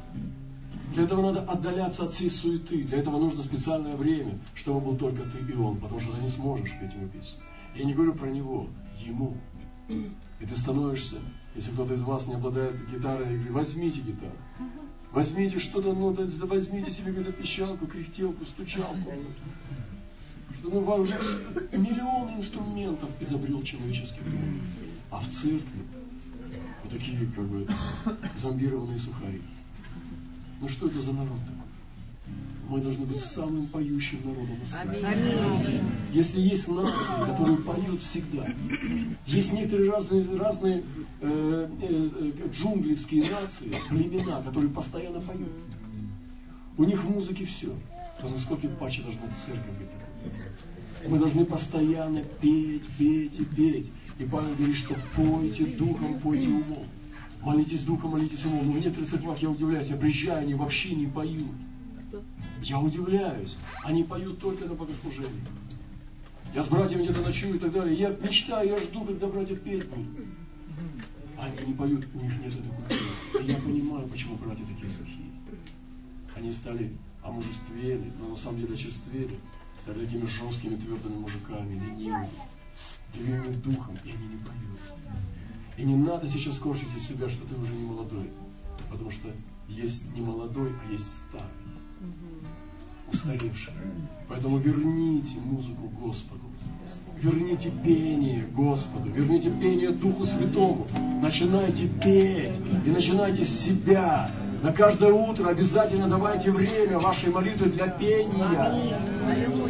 Для 0.92 1.04
этого 1.04 1.22
надо 1.22 1.40
отдаляться 1.50 2.04
от 2.04 2.12
всей 2.12 2.30
суеты. 2.30 2.84
Для 2.84 2.99
этого 2.99 3.18
нужно 3.18 3.42
специальное 3.42 3.96
время, 3.96 4.38
чтобы 4.54 4.80
был 4.80 4.96
только 4.96 5.22
ты 5.22 5.38
и 5.38 5.56
он, 5.56 5.78
потому 5.78 6.00
что 6.00 6.12
ты 6.12 6.22
не 6.22 6.28
сможешь 6.28 6.70
петь 6.78 6.92
ему 6.92 7.08
песню. 7.08 7.38
Я 7.75 7.84
не 7.84 7.94
говорю 7.94 8.12
про 8.12 8.26
него, 8.26 8.68
ему. 9.00 9.37
И 9.88 10.46
ты 10.46 10.54
становишься, 10.56 11.16
если 11.54 11.70
кто-то 11.70 11.94
из 11.94 12.02
вас 12.02 12.26
не 12.26 12.34
обладает 12.34 12.75
гитарой, 12.90 13.26
я 13.26 13.37
говорю, 13.37 13.54
возьмите 13.54 14.00
гитару. 14.00 14.37
Возьмите 15.12 15.58
что-то, 15.61 15.92
ну, 15.92 16.14
возьмите 16.46 16.90
себе 16.90 17.12
какую-то 17.12 17.32
пищалку, 17.32 17.87
кряхтелку, 17.87 18.44
стучалку. 18.44 19.12
Что, 20.58 20.68
ну, 20.70 20.80
уже 20.80 21.18
миллионы 21.72 22.37
инструментов 22.37 23.08
изобрел 23.20 23.62
человеческий 23.62 24.20
ум. 24.20 24.61
А 25.11 25.20
в 25.20 25.28
церкви 25.28 25.82
вот 26.82 26.92
такие, 26.92 27.26
как 27.34 27.44
бы, 27.44 27.66
зомбированные 28.38 28.99
сухари. 28.99 29.42
Ну 30.62 30.69
что 30.69 30.87
это 30.87 31.00
за 31.00 31.12
народ 31.12 31.40
мы 32.69 32.81
должны 32.81 33.04
быть 33.04 33.21
самым 33.21 33.66
поющим 33.66 34.21
народом 34.25 34.59
Москвы. 34.61 35.81
Если 36.12 36.40
есть 36.40 36.69
нации, 36.69 37.26
которые 37.26 37.59
поют 37.59 38.02
всегда, 38.02 38.47
есть 39.26 39.52
некоторые 39.52 39.90
разные, 39.90 40.38
разные 40.38 40.85
э, 41.21 41.69
э, 41.83 42.11
э, 42.21 42.49
джунглевские 42.50 43.25
нации, 43.25 43.75
племена, 43.90 44.42
которые 44.42 44.71
постоянно 44.71 45.21
поют. 45.21 45.50
У 46.78 46.85
них 46.85 47.02
в 47.04 47.11
музыке 47.11 47.45
все. 47.45 47.75
То 48.21 48.28
насколько 48.28 48.69
паче 48.69 49.02
должна 49.02 49.23
быть 49.23 49.37
церковь 49.45 49.78
быть 49.78 51.11
Мы 51.11 51.19
должны 51.19 51.45
постоянно 51.45 52.23
петь, 52.40 52.87
петь 52.97 53.38
и 53.38 53.45
петь. 53.45 53.90
И 54.19 54.25
Павел 54.25 54.54
говорит, 54.54 54.76
что 54.76 54.95
пойте 55.16 55.66
духом, 55.66 56.21
пойте 56.21 56.49
умом. 56.49 56.87
Молитесь 57.42 57.82
духом, 57.84 58.12
молитесь 58.12 58.44
умом. 58.44 58.66
Но 58.66 58.72
в 58.72 58.76
некоторых 58.76 59.08
церквах 59.08 59.42
я 59.42 59.50
удивляюсь, 59.50 59.88
я 59.88 59.96
приезжаю, 59.96 60.42
они 60.42 60.54
вообще 60.54 60.94
не 60.94 61.06
поют. 61.06 61.50
Я 62.62 62.78
удивляюсь. 62.78 63.56
Они 63.82 64.04
поют 64.04 64.38
только 64.38 64.64
на 64.64 64.75
богослужении. 64.75 65.42
Я 66.54 66.62
с 66.62 66.68
братьями 66.68 67.04
где-то 67.04 67.22
ночую 67.22 67.56
и 67.56 67.58
так 67.58 67.72
далее. 67.72 67.99
Я 67.99 68.11
мечтаю, 68.11 68.68
я 68.68 68.78
жду, 68.78 69.04
когда 69.04 69.26
братья 69.26 69.56
петь 69.56 69.88
будут. 69.88 70.26
Они 71.38 71.66
не 71.66 71.75
поют, 71.75 72.06
у 72.14 72.20
них 72.20 72.38
нет 72.38 72.54
этой 72.54 72.70
культуры. 72.70 73.44
И 73.44 73.50
я 73.50 73.56
понимаю, 73.56 74.06
почему 74.08 74.37
братья 74.37 74.64
такие 74.64 74.92
сухие. 74.92 75.30
Они 76.37 76.52
стали 76.52 76.92
омужествели, 77.22 78.12
но 78.20 78.28
на 78.28 78.37
самом 78.37 78.61
деле 78.61 78.75
очерствели, 78.75 79.38
стали 79.80 80.04
такими 80.04 80.26
жесткими, 80.26 80.76
твердыми 80.76 81.16
мужиками, 81.16 81.75
ленивыми, 81.75 82.28
ленивыми 83.14 83.54
духом, 83.54 83.96
и 84.04 84.11
они 84.11 84.26
не 84.28 84.37
поют. 84.37 84.80
И 85.76 85.85
не 85.85 85.97
надо 85.97 86.29
сейчас 86.29 86.59
корчить 86.59 86.95
из 86.95 87.07
себя, 87.07 87.29
что 87.29 87.47
ты 87.47 87.55
уже 87.57 87.73
не 87.73 87.85
молодой. 87.85 88.31
Потому 88.91 89.11
что 89.11 89.29
есть 89.69 90.11
не 90.12 90.21
молодой, 90.21 90.71
а 90.71 90.93
есть 90.93 91.07
старый. 91.29 91.49
Устаревший. 93.12 93.73
Поэтому 94.29 94.59
верните 94.59 95.37
музыку 95.37 95.88
Господу. 95.88 96.51
Верните 97.23 97.71
пение 97.85 98.47
Господу, 98.52 99.09
верните 99.09 99.49
пение 99.49 99.91
Духу 99.91 100.26
Святому. 100.26 100.88
Начинайте 101.23 101.87
петь 101.87 102.57
и 102.85 102.91
начинайте 102.91 103.45
с 103.45 103.61
себя. 103.61 104.29
На 104.61 104.73
каждое 104.73 105.12
утро 105.12 105.49
обязательно 105.49 106.09
давайте 106.09 106.50
время 106.50 106.99
вашей 106.99 107.31
молитвы 107.31 107.67
для 107.67 107.87
пения. 107.87 108.75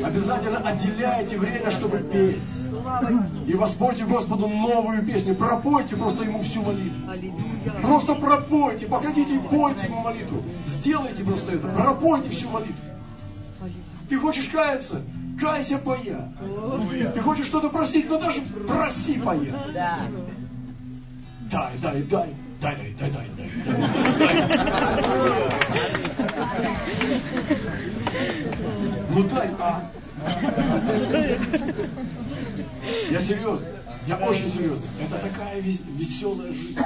Обязательно 0.02 0.60
отделяйте 0.60 1.36
время, 1.36 1.70
чтобы 1.70 1.98
петь. 1.98 2.40
И 3.46 3.52
воспойте 3.52 4.06
Господу 4.06 4.48
новую 4.48 5.04
песню. 5.04 5.34
Пропойте 5.34 5.94
просто 5.94 6.24
Ему 6.24 6.42
всю 6.42 6.62
молитву. 6.62 7.06
Просто 7.82 8.14
пропойте. 8.14 8.86
Походите 8.86 9.36
и 9.36 9.38
пойте 9.38 9.88
Ему 9.88 10.00
молитву. 10.00 10.42
Сделайте 10.66 11.22
просто 11.22 11.52
это. 11.52 11.68
Пропойте 11.68 12.30
всю 12.30 12.48
молитву. 12.48 12.80
Ты 14.08 14.18
хочешь 14.18 14.48
каяться? 14.48 15.02
Кайся, 15.42 15.78
поя. 15.78 16.32
Ты 17.14 17.20
хочешь 17.20 17.48
что-то 17.48 17.68
просить, 17.68 18.08
но 18.08 18.16
даже 18.16 18.40
проси, 18.42 19.18
поя. 19.18 19.72
Да. 19.74 20.06
Дай, 21.50 21.76
дай, 21.78 22.02
дай. 22.02 22.34
Дай, 22.60 22.76
дай, 22.76 22.94
дай, 22.96 23.10
дай, 23.10 23.28
дай. 23.36 23.50
Ну 29.10 29.24
дай, 29.24 29.50
а. 29.58 29.90
Я 33.10 33.20
серьезно. 33.20 33.66
Я 34.06 34.16
очень 34.18 34.48
серьезно. 34.48 34.86
Это 35.00 35.18
такая 35.18 35.60
веселая 35.60 36.52
жизнь. 36.52 36.78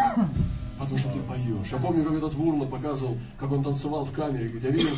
Потому 0.79 0.99
что 0.99 1.09
ты 1.11 1.21
поешь. 1.21 1.69
Я 1.73 1.79
помню, 1.79 2.05
как 2.05 2.15
этот 2.15 2.35
Вурман 2.35 2.69
показывал, 2.69 3.17
как 3.39 3.51
он 3.51 3.63
танцевал 3.63 4.05
в 4.05 4.13
камере. 4.13 4.51
Я 4.63 4.71
видел 4.71 4.91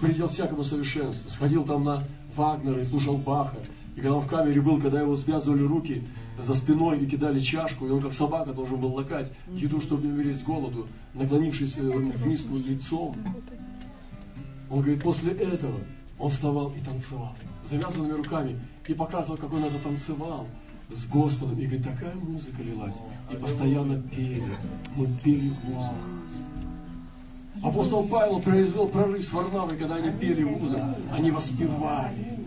предел 0.00 0.28
всякому 0.28 0.62
совершенству. 0.62 1.28
Сходил 1.30 1.64
там 1.64 1.84
на 1.84 2.04
Вагнера 2.34 2.80
и 2.80 2.84
слушал 2.84 3.16
Баха. 3.16 3.58
И 3.96 4.00
когда 4.00 4.16
он 4.16 4.22
в 4.22 4.28
камере 4.28 4.60
был, 4.60 4.80
когда 4.80 5.00
его 5.00 5.16
связывали 5.16 5.62
руки 5.62 6.04
за 6.38 6.54
спиной 6.54 7.00
и 7.00 7.06
кидали 7.06 7.40
чашку, 7.40 7.86
и 7.86 7.90
он 7.90 8.00
как 8.00 8.12
собака 8.12 8.52
должен 8.52 8.78
был 8.78 8.92
лакать 8.92 9.32
еду, 9.48 9.80
чтобы 9.80 10.06
не 10.06 10.12
умереть 10.12 10.38
с 10.38 10.42
голоду, 10.42 10.86
наклонившись 11.14 11.76
в 11.76 12.26
миску 12.26 12.56
лицом. 12.56 13.16
Он 14.68 14.80
говорит, 14.80 15.02
после 15.02 15.32
этого 15.32 15.80
он 16.18 16.30
вставал 16.30 16.72
и 16.72 16.80
танцевал, 16.80 17.34
завязанными 17.70 18.12
руками, 18.12 18.60
и 18.86 18.94
показывал, 18.94 19.38
как 19.38 19.52
он 19.52 19.64
это 19.64 19.78
танцевал 19.78 20.46
с 20.90 21.06
Господом. 21.06 21.58
И 21.58 21.66
говорит, 21.66 21.84
такая 21.84 22.14
музыка 22.14 22.62
лилась. 22.62 22.96
И 23.30 23.36
постоянно 23.36 24.00
пели. 24.00 24.52
Мы 24.96 25.06
пели 25.22 25.48
в 25.48 25.68
узах. 25.68 25.92
Апостол 27.62 28.06
Павел 28.06 28.40
произвел 28.40 28.88
прорыв 28.88 29.24
с 29.24 29.32
Варнавой, 29.32 29.76
когда 29.76 29.96
они 29.96 30.10
пели 30.10 30.42
в 30.42 30.62
узах. 30.62 30.80
Они 31.10 31.30
воспевали. 31.30 32.38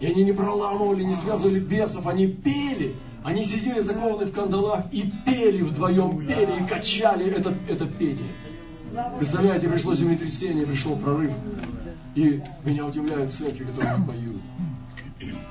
И 0.00 0.06
они 0.06 0.24
не 0.24 0.32
проламывали, 0.32 1.04
не 1.04 1.14
связывали 1.14 1.58
бесов, 1.58 2.06
они 2.06 2.28
пели. 2.28 2.94
Они 3.24 3.44
сидели 3.44 3.80
закованные 3.80 4.26
в 4.26 4.32
кандалах 4.32 4.86
и 4.92 5.10
пели 5.26 5.62
вдвоем, 5.62 6.24
пели 6.26 6.62
и 6.62 6.66
качали 6.66 7.30
это, 7.30 7.54
это 7.68 7.86
пение. 7.86 8.28
Представляете, 9.18 9.68
пришло 9.68 9.94
землетрясение, 9.94 10.66
пришел 10.66 10.96
прорыв. 10.96 11.32
И 12.14 12.42
меня 12.64 12.86
удивляют 12.86 13.32
церкви, 13.32 13.64
которые 13.64 14.06
поют. 14.06 14.36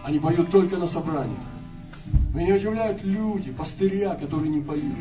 Они 0.03 0.19
поют 0.19 0.49
только 0.49 0.77
на 0.77 0.87
собраниях. 0.87 1.39
Меня 2.37 2.53
удивляют 2.53 3.03
люди, 3.03 3.51
пастыря, 3.51 4.13
которые 4.13 4.51
не 4.51 4.61
поют. 4.61 4.93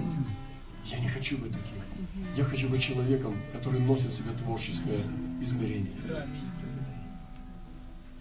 Я 0.86 0.98
не 0.98 1.08
хочу 1.08 1.36
быть 1.36 1.52
таким. 1.52 1.82
Я 2.34 2.44
хочу 2.44 2.66
быть 2.66 2.80
человеком, 2.80 3.34
который 3.52 3.78
носит 3.80 4.06
в 4.06 4.16
себе 4.16 4.32
творческое 4.32 5.02
измерение. 5.42 5.92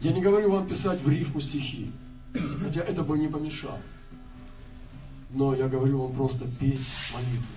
Я 0.01 0.11
не 0.11 0.21
говорю 0.21 0.51
вам 0.51 0.67
писать 0.67 1.01
в 1.01 1.09
рифму 1.09 1.39
стихи, 1.39 1.93
хотя 2.61 2.81
это 2.81 3.03
бы 3.03 3.17
не 3.17 3.29
помешало. 3.29 3.79
Но 5.29 5.55
я 5.55 5.69
говорю 5.69 6.01
вам 6.01 6.13
просто 6.13 6.45
петь 6.59 6.85
молитву. 7.13 7.55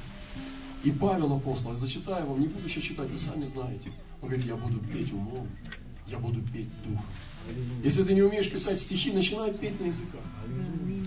И 0.84 0.92
Павел 0.92 1.32
апостол, 1.32 1.72
я 1.72 1.76
зачитаю 1.76 2.24
вам, 2.24 2.40
не 2.40 2.46
буду 2.46 2.68
сейчас 2.68 2.84
читать, 2.84 3.10
вы 3.10 3.18
сами 3.18 3.46
знаете. 3.46 3.90
Он 4.22 4.28
говорит, 4.28 4.46
я 4.46 4.54
буду 4.54 4.78
петь 4.78 5.12
умом, 5.12 5.48
я 6.08 6.18
буду 6.18 6.40
петь 6.52 6.68
духом. 6.84 7.04
Если 7.82 8.02
ты 8.02 8.14
не 8.14 8.22
умеешь 8.22 8.50
писать 8.50 8.78
стихи, 8.78 9.12
начинай 9.12 9.52
петь 9.52 9.80
на 9.80 9.86
языках. 9.86 10.20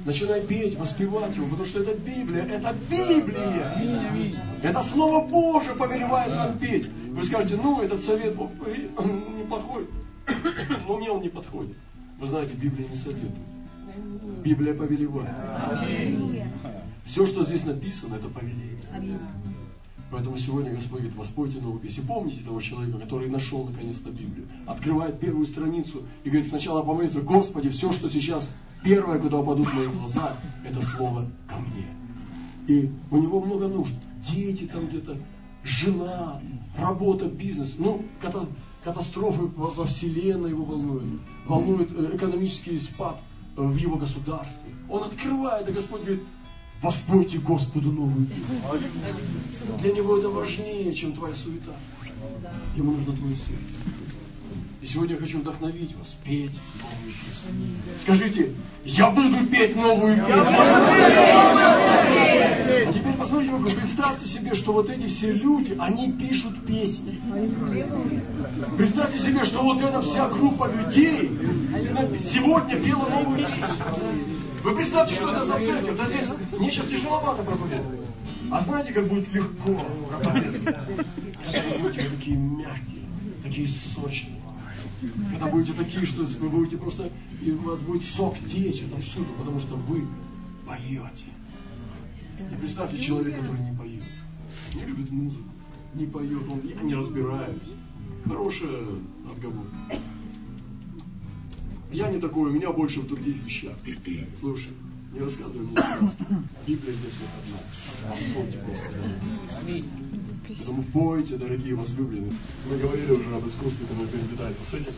Начинай 0.06 0.42
петь, 0.42 0.78
воспевать 0.78 1.36
его, 1.36 1.48
потому 1.48 1.66
что 1.66 1.82
это 1.82 1.94
Библия, 1.94 2.44
это 2.44 2.76
Библия. 2.90 4.50
Это 4.64 4.82
Слово 4.82 5.26
Божие 5.28 5.76
повелевает 5.76 6.30
нам 6.30 6.58
петь. 6.58 6.88
Вы 6.88 7.24
скажете, 7.24 7.58
ну, 7.58 7.82
этот 7.82 8.04
совет 8.04 8.36
неплохой, 8.36 9.88
но 10.88 10.98
мне 10.98 11.12
он 11.12 11.22
не 11.22 11.30
подходит. 11.30 11.78
Вы 12.20 12.28
знаете, 12.28 12.54
Библия 12.54 12.88
не 12.88 12.96
советует. 12.96 13.34
Библия 14.44 14.74
повелевает. 14.74 15.30
Все, 17.06 17.28
что 17.28 17.44
здесь 17.44 17.66
написано, 17.66 18.16
это 18.16 18.30
повеление. 18.30 19.20
Поэтому 20.12 20.38
сегодня 20.38 20.72
Господь 20.72 21.00
говорит, 21.00 21.18
воспойте 21.18 21.62
новую 21.62 21.80
песню. 21.80 22.04
Помните 22.06 22.44
того 22.44 22.60
человека, 22.60 23.00
который 23.00 23.30
нашел 23.30 23.64
наконец-то 23.64 24.10
Библию. 24.10 24.46
Открывает 24.68 25.20
первую 25.22 25.46
страницу 25.46 26.04
и 26.26 26.30
говорит, 26.30 26.50
сначала 26.50 26.84
помолиться, 26.84 27.22
Господи, 27.22 27.70
все, 27.70 27.94
что 27.94 28.10
сейчас 28.10 28.54
первое, 28.84 29.20
куда 29.20 29.38
упадут 29.40 29.74
мои 29.74 29.88
глаза, 29.88 30.36
это 30.66 30.82
слово 30.82 31.28
ко 31.48 31.56
мне. 31.56 31.88
И 32.68 32.92
у 33.10 33.18
него 33.18 33.40
много 33.40 33.70
нужд. 33.70 33.94
Дети 34.22 34.66
там 34.72 34.88
где-то, 34.88 35.18
жена, 35.64 36.42
работа, 36.78 37.28
бизнес. 37.28 37.76
Ну, 37.80 38.04
катастрофы 38.84 39.44
во 39.56 39.86
Вселенной 39.86 40.50
его 40.50 40.66
волнуют. 40.66 41.22
Волнует 41.48 41.90
э, 41.92 42.16
экономический 42.16 42.80
спад 42.80 43.18
э, 43.56 43.62
в 43.62 43.76
его 43.78 43.96
государстве. 43.96 44.74
Он 44.90 45.04
открывает, 45.04 45.70
и 45.70 45.72
Господь 45.72 46.02
говорит, 46.02 46.24
Воспойте 46.82 47.38
Господу 47.38 47.92
новую 47.92 48.26
песню. 48.26 48.60
Для 49.80 49.92
Него 49.94 50.18
это 50.18 50.30
важнее, 50.30 50.94
чем 50.96 51.14
твоя 51.14 51.36
суета. 51.36 51.74
Ему 52.76 52.94
нужно 52.94 53.16
твое 53.16 53.36
сердце. 53.36 53.76
И 54.82 54.88
сегодня 54.88 55.14
я 55.14 55.22
хочу 55.22 55.40
вдохновить 55.40 55.96
вас 55.96 56.18
петь 56.24 56.58
новую 56.82 57.14
песню. 57.14 57.76
Скажите, 58.02 58.56
я 58.84 59.12
буду 59.12 59.46
петь 59.46 59.76
новую 59.76 60.16
песню. 60.18 60.44
А 62.88 62.92
теперь 62.92 63.14
посмотрите 63.14 63.54
вокруг, 63.54 63.76
представьте 63.76 64.26
себе, 64.26 64.56
что 64.56 64.74
вот 64.74 64.90
эти 64.90 65.06
все 65.06 65.32
люди, 65.32 65.78
они 65.78 66.12
пишут 66.12 66.66
песни. 66.66 67.22
Представьте 68.76 69.20
себе, 69.20 69.44
что 69.44 69.62
вот 69.62 69.82
эта 69.82 70.02
вся 70.02 70.28
группа 70.28 70.68
людей 70.72 71.30
сегодня 72.20 72.76
пела 72.82 73.08
новую 73.08 73.46
песню. 73.46 74.41
Вы 74.64 74.76
представьте, 74.76 75.16
что 75.16 75.32
это 75.32 75.44
за 75.44 75.60
церковь. 75.60 75.98
Да 75.98 76.08
здесь 76.08 76.30
мне 76.60 76.72
сейчас 76.72 76.86
тяжеловато 76.86 77.44
проповедовать. 77.44 78.00
А 78.52 78.60
знаете, 78.62 78.94
как 78.94 79.08
будет 79.08 79.32
легко 79.34 79.86
проповедовать? 80.10 80.64
Когда 81.44 81.78
вы 81.80 81.92
такие 81.92 82.38
мягкие, 82.38 83.06
такие 83.44 83.68
сочные. 83.68 84.42
Когда 85.32 85.48
будете 85.48 85.74
такие, 85.74 86.06
что 86.06 86.24
вы 86.24 86.50
будете 86.50 86.78
просто, 86.78 87.10
и 87.42 87.52
у 87.52 87.62
вас 87.62 87.80
будет 87.80 88.04
сок 88.04 88.36
течь 88.48 88.82
там 88.82 89.02
всюду, 89.02 89.34
потому 89.34 89.60
что 89.60 89.76
вы 89.76 90.06
поете. 90.66 91.26
И 92.40 92.56
представьте 92.56 93.00
человека, 93.00 93.42
который 93.42 93.62
не 93.62 93.76
поет, 93.76 94.04
не 94.76 94.86
любит 94.86 95.12
музыку, 95.12 95.50
не 95.96 96.06
поет, 96.06 96.44
он, 96.50 96.62
не 96.88 96.94
разбираюсь. 96.94 97.62
Хорошая 98.26 98.84
отговорка. 99.32 99.76
Я 101.92 102.10
не 102.10 102.20
такой, 102.20 102.50
у 102.50 102.54
меня 102.54 102.72
больше 102.72 103.02
в 103.02 103.08
других 103.08 103.44
вещах. 103.44 103.74
Слушай, 104.40 104.70
не 105.14 105.20
рассказывай 105.20 105.66
мне 105.66 105.78
сказки. 105.78 106.26
Библия 106.66 106.96
для 106.96 107.10
всех 107.10 107.28
одна. 107.44 108.16
Вспомните 108.16 108.58
просто. 108.60 108.98
Поэтому 110.48 110.84
пойте, 110.84 111.36
дорогие 111.38 111.76
возлюбленные. 111.76 112.34
Мы 112.70 112.78
говорили 112.78 113.12
уже 113.12 113.36
об 113.36 113.48
искусстве, 113.48 113.86
которое 113.88 114.08
переплетается 114.08 114.62
с 114.66 114.74
этим. 114.74 114.94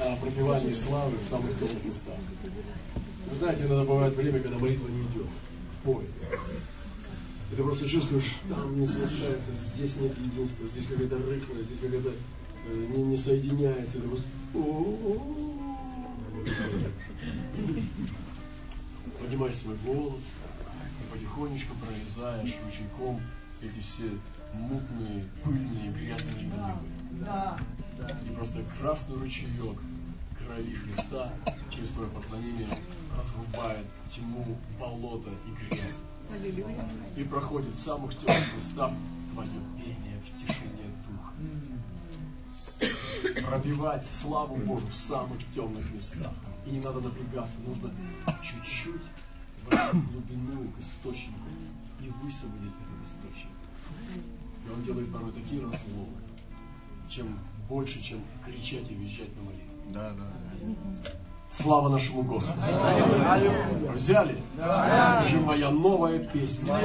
О 0.00 0.16
пропивании 0.16 0.70
славы 0.70 1.16
в 1.18 1.28
самых 1.28 1.58
темных 1.58 1.84
местах. 1.84 2.14
Вы 3.28 3.36
знаете, 3.36 3.62
иногда 3.62 3.84
бывает 3.84 4.16
время, 4.16 4.40
когда 4.40 4.58
молитва 4.58 4.88
не 4.88 5.02
идет. 5.02 5.26
Пой. 5.84 6.04
И 7.52 7.56
ты 7.56 7.62
просто 7.62 7.88
чувствуешь, 7.88 8.36
там 8.48 8.80
не 8.80 8.86
срастается, 8.86 9.50
здесь 9.74 9.96
нет 9.96 10.16
единства, 10.16 10.66
здесь 10.68 10.86
какая-то 10.86 11.16
рыхлая, 11.16 11.64
здесь 11.64 11.80
какая-то 11.80 12.12
э, 12.68 12.86
не, 12.96 13.02
не 13.02 13.16
соединяется. 13.16 13.98
И 13.98 14.00
ты 14.00 14.08
просто... 14.08 14.26
Поднимаешь 19.18 19.56
свой 19.56 19.76
голос, 19.84 20.24
потихонечку 21.12 21.74
прорезаешь 21.76 22.54
ручейком 22.64 23.20
эти 23.62 23.80
все 23.80 24.10
мутные, 24.54 25.28
пыльные, 25.44 25.92
грязные 25.92 26.48
воды. 26.48 26.88
И 28.26 28.34
просто 28.34 28.64
красный 28.80 29.16
ручеек 29.16 29.78
крови 30.38 30.74
Христа 30.74 31.32
через 31.70 31.90
твое 31.90 32.08
поклонение 32.10 32.68
разрубает 33.16 33.86
тьму, 34.14 34.56
болото 34.78 35.30
и 35.46 35.74
грязь. 35.74 35.98
И 37.16 37.24
проходит 37.24 37.74
в 37.74 37.82
самых 37.82 38.14
темных 38.14 38.54
местах 38.56 38.92
твое 39.32 39.50
пение 39.76 40.20
в 40.24 40.40
тишине. 40.40 40.79
Пробивать 43.46 44.06
славу 44.06 44.56
Божию 44.56 44.90
в 44.90 44.96
самых 44.96 45.38
темных 45.54 45.90
местах. 45.92 46.32
И 46.66 46.70
не 46.70 46.80
надо 46.80 47.00
напрягаться, 47.00 47.56
нужно 47.66 47.90
чуть-чуть 48.42 49.02
в 49.66 50.12
глубину 50.12 50.70
к 50.72 50.80
источнику 50.80 51.48
и 52.00 52.10
высвободить 52.22 52.72
этот 52.72 53.06
источник. 53.06 53.52
И 54.66 54.70
он 54.70 54.84
делает 54.84 55.12
порой 55.12 55.32
такие 55.32 55.62
разломы, 55.62 56.16
чем 57.08 57.38
больше, 57.68 58.02
чем 58.02 58.20
кричать 58.44 58.90
и 58.90 58.94
визжать 58.94 59.34
на 59.36 59.42
молитве. 59.42 59.70
Да, 59.90 60.12
да. 60.12 60.26
Слава 61.50 61.88
нашему 61.88 62.22
Господу. 62.22 62.60
Взяли? 63.94 64.36
Да. 64.56 65.26
Же 65.28 65.40
моя 65.40 65.70
новая 65.70 66.20
песня. 66.20 66.78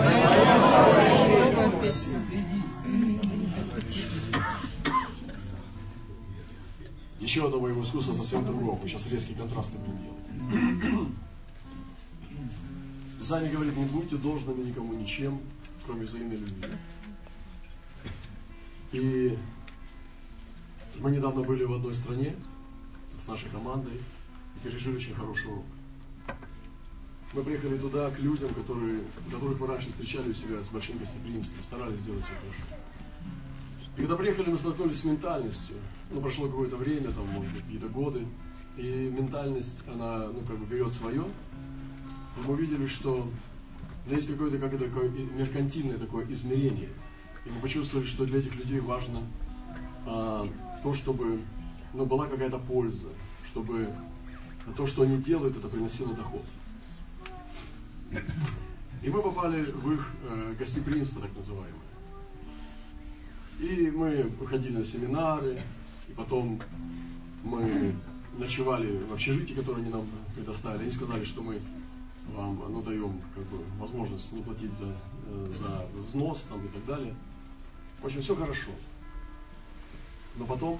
Еще 7.25 7.43
одно 7.43 7.59
моего 7.59 7.81
искусства 7.81 8.13
совсем 8.13 8.45
другого. 8.45 8.79
Мы 8.79 8.87
сейчас 8.87 9.07
резкий 9.07 9.33
контраст 9.33 9.71
будем 9.73 9.97
делать. 10.03 11.09
Писание 13.17 13.51
говорит, 13.51 13.75
не 13.75 13.85
будьте 13.85 14.15
должными 14.15 14.61
никому 14.61 14.93
ничем, 14.93 15.39
кроме 15.87 16.05
взаимной 16.05 16.37
любви. 16.37 16.69
И 18.91 19.39
мы 20.99 21.09
недавно 21.09 21.41
были 21.41 21.63
в 21.63 21.73
одной 21.73 21.95
стране 21.95 22.35
с 23.19 23.27
нашей 23.27 23.49
командой, 23.49 23.99
пережили 24.63 24.97
очень 24.97 25.15
хороший 25.15 25.47
урок. 25.47 25.65
Мы 27.33 27.41
приехали 27.41 27.79
туда 27.79 28.11
к 28.11 28.19
людям, 28.19 28.53
которые, 28.53 29.01
которых 29.31 29.59
мы 29.59 29.65
раньше 29.65 29.89
встречали 29.89 30.29
у 30.29 30.35
себя 30.35 30.61
с 30.61 30.67
большим 30.67 30.99
гостеприимством, 30.99 31.63
старались 31.63 32.01
сделать 32.01 32.23
все 32.23 32.35
хорошо. 32.35 32.83
И 33.95 34.01
когда 34.01 34.15
приехали, 34.15 34.49
мы 34.49 34.57
столкнулись 34.57 34.99
с 34.99 35.03
ментальностью. 35.05 35.77
Ну, 36.11 36.21
прошло 36.21 36.47
какое-то 36.47 36.75
время, 36.75 37.11
там, 37.11 37.25
может 37.27 37.53
быть, 37.53 37.63
какие-то 37.63 37.87
годы. 37.87 38.27
И 38.77 39.13
ментальность, 39.17 39.81
она, 39.87 40.27
ну, 40.27 40.41
как 40.41 40.57
бы 40.57 40.65
берет 40.65 40.91
свое. 40.91 41.23
И 41.23 42.47
мы 42.47 42.53
увидели, 42.53 42.87
что 42.87 43.29
ну, 44.05 44.15
есть 44.15 44.27
какое-то 44.27 44.57
как 44.57 44.77
такое 44.77 45.09
меркантильное 45.09 45.97
такое 45.97 46.25
измерение. 46.31 46.89
И 47.45 47.49
мы 47.49 47.61
почувствовали, 47.61 48.05
что 48.05 48.25
для 48.25 48.39
этих 48.39 48.55
людей 48.55 48.79
важно 48.79 49.21
а, 50.05 50.47
то, 50.83 50.93
чтобы 50.93 51.39
ну, 51.93 52.05
была 52.05 52.27
какая-то 52.27 52.59
польза, 52.59 53.07
чтобы 53.51 53.89
то, 54.75 54.85
что 54.87 55.03
они 55.03 55.17
делают, 55.17 55.55
это 55.57 55.69
приносило 55.69 56.13
доход. 56.13 56.43
И 59.01 59.09
мы 59.09 59.21
попали 59.21 59.61
в 59.61 59.93
их 59.93 60.07
э, 60.23 60.55
гостеприимство, 60.57 61.21
так 61.21 61.35
называемое. 61.35 61.84
И 63.59 63.91
мы 63.91 64.31
ходили 64.47 64.77
на 64.77 64.83
семинары, 64.83 65.61
и 66.09 66.11
потом 66.13 66.59
мы 67.43 67.93
ночевали 68.37 68.97
в 68.97 69.13
общежитии, 69.13 69.53
которое 69.53 69.81
они 69.81 69.89
нам 69.89 70.05
предоставили. 70.35 70.83
Они 70.83 70.91
сказали, 70.91 71.23
что 71.23 71.41
мы 71.41 71.59
вам 72.35 72.61
ну, 72.69 72.81
даем 72.81 73.21
как 73.33 73.43
бы, 73.45 73.59
возможность 73.79 74.31
не 74.33 74.41
платить 74.41 74.71
за, 74.79 74.93
э, 75.27 75.51
за 75.59 75.87
взнос 76.01 76.45
там, 76.49 76.65
и 76.65 76.67
так 76.69 76.85
далее. 76.85 77.13
В 78.01 78.05
общем, 78.05 78.21
все 78.21 78.35
хорошо. 78.35 78.71
Но 80.37 80.45
потом 80.45 80.79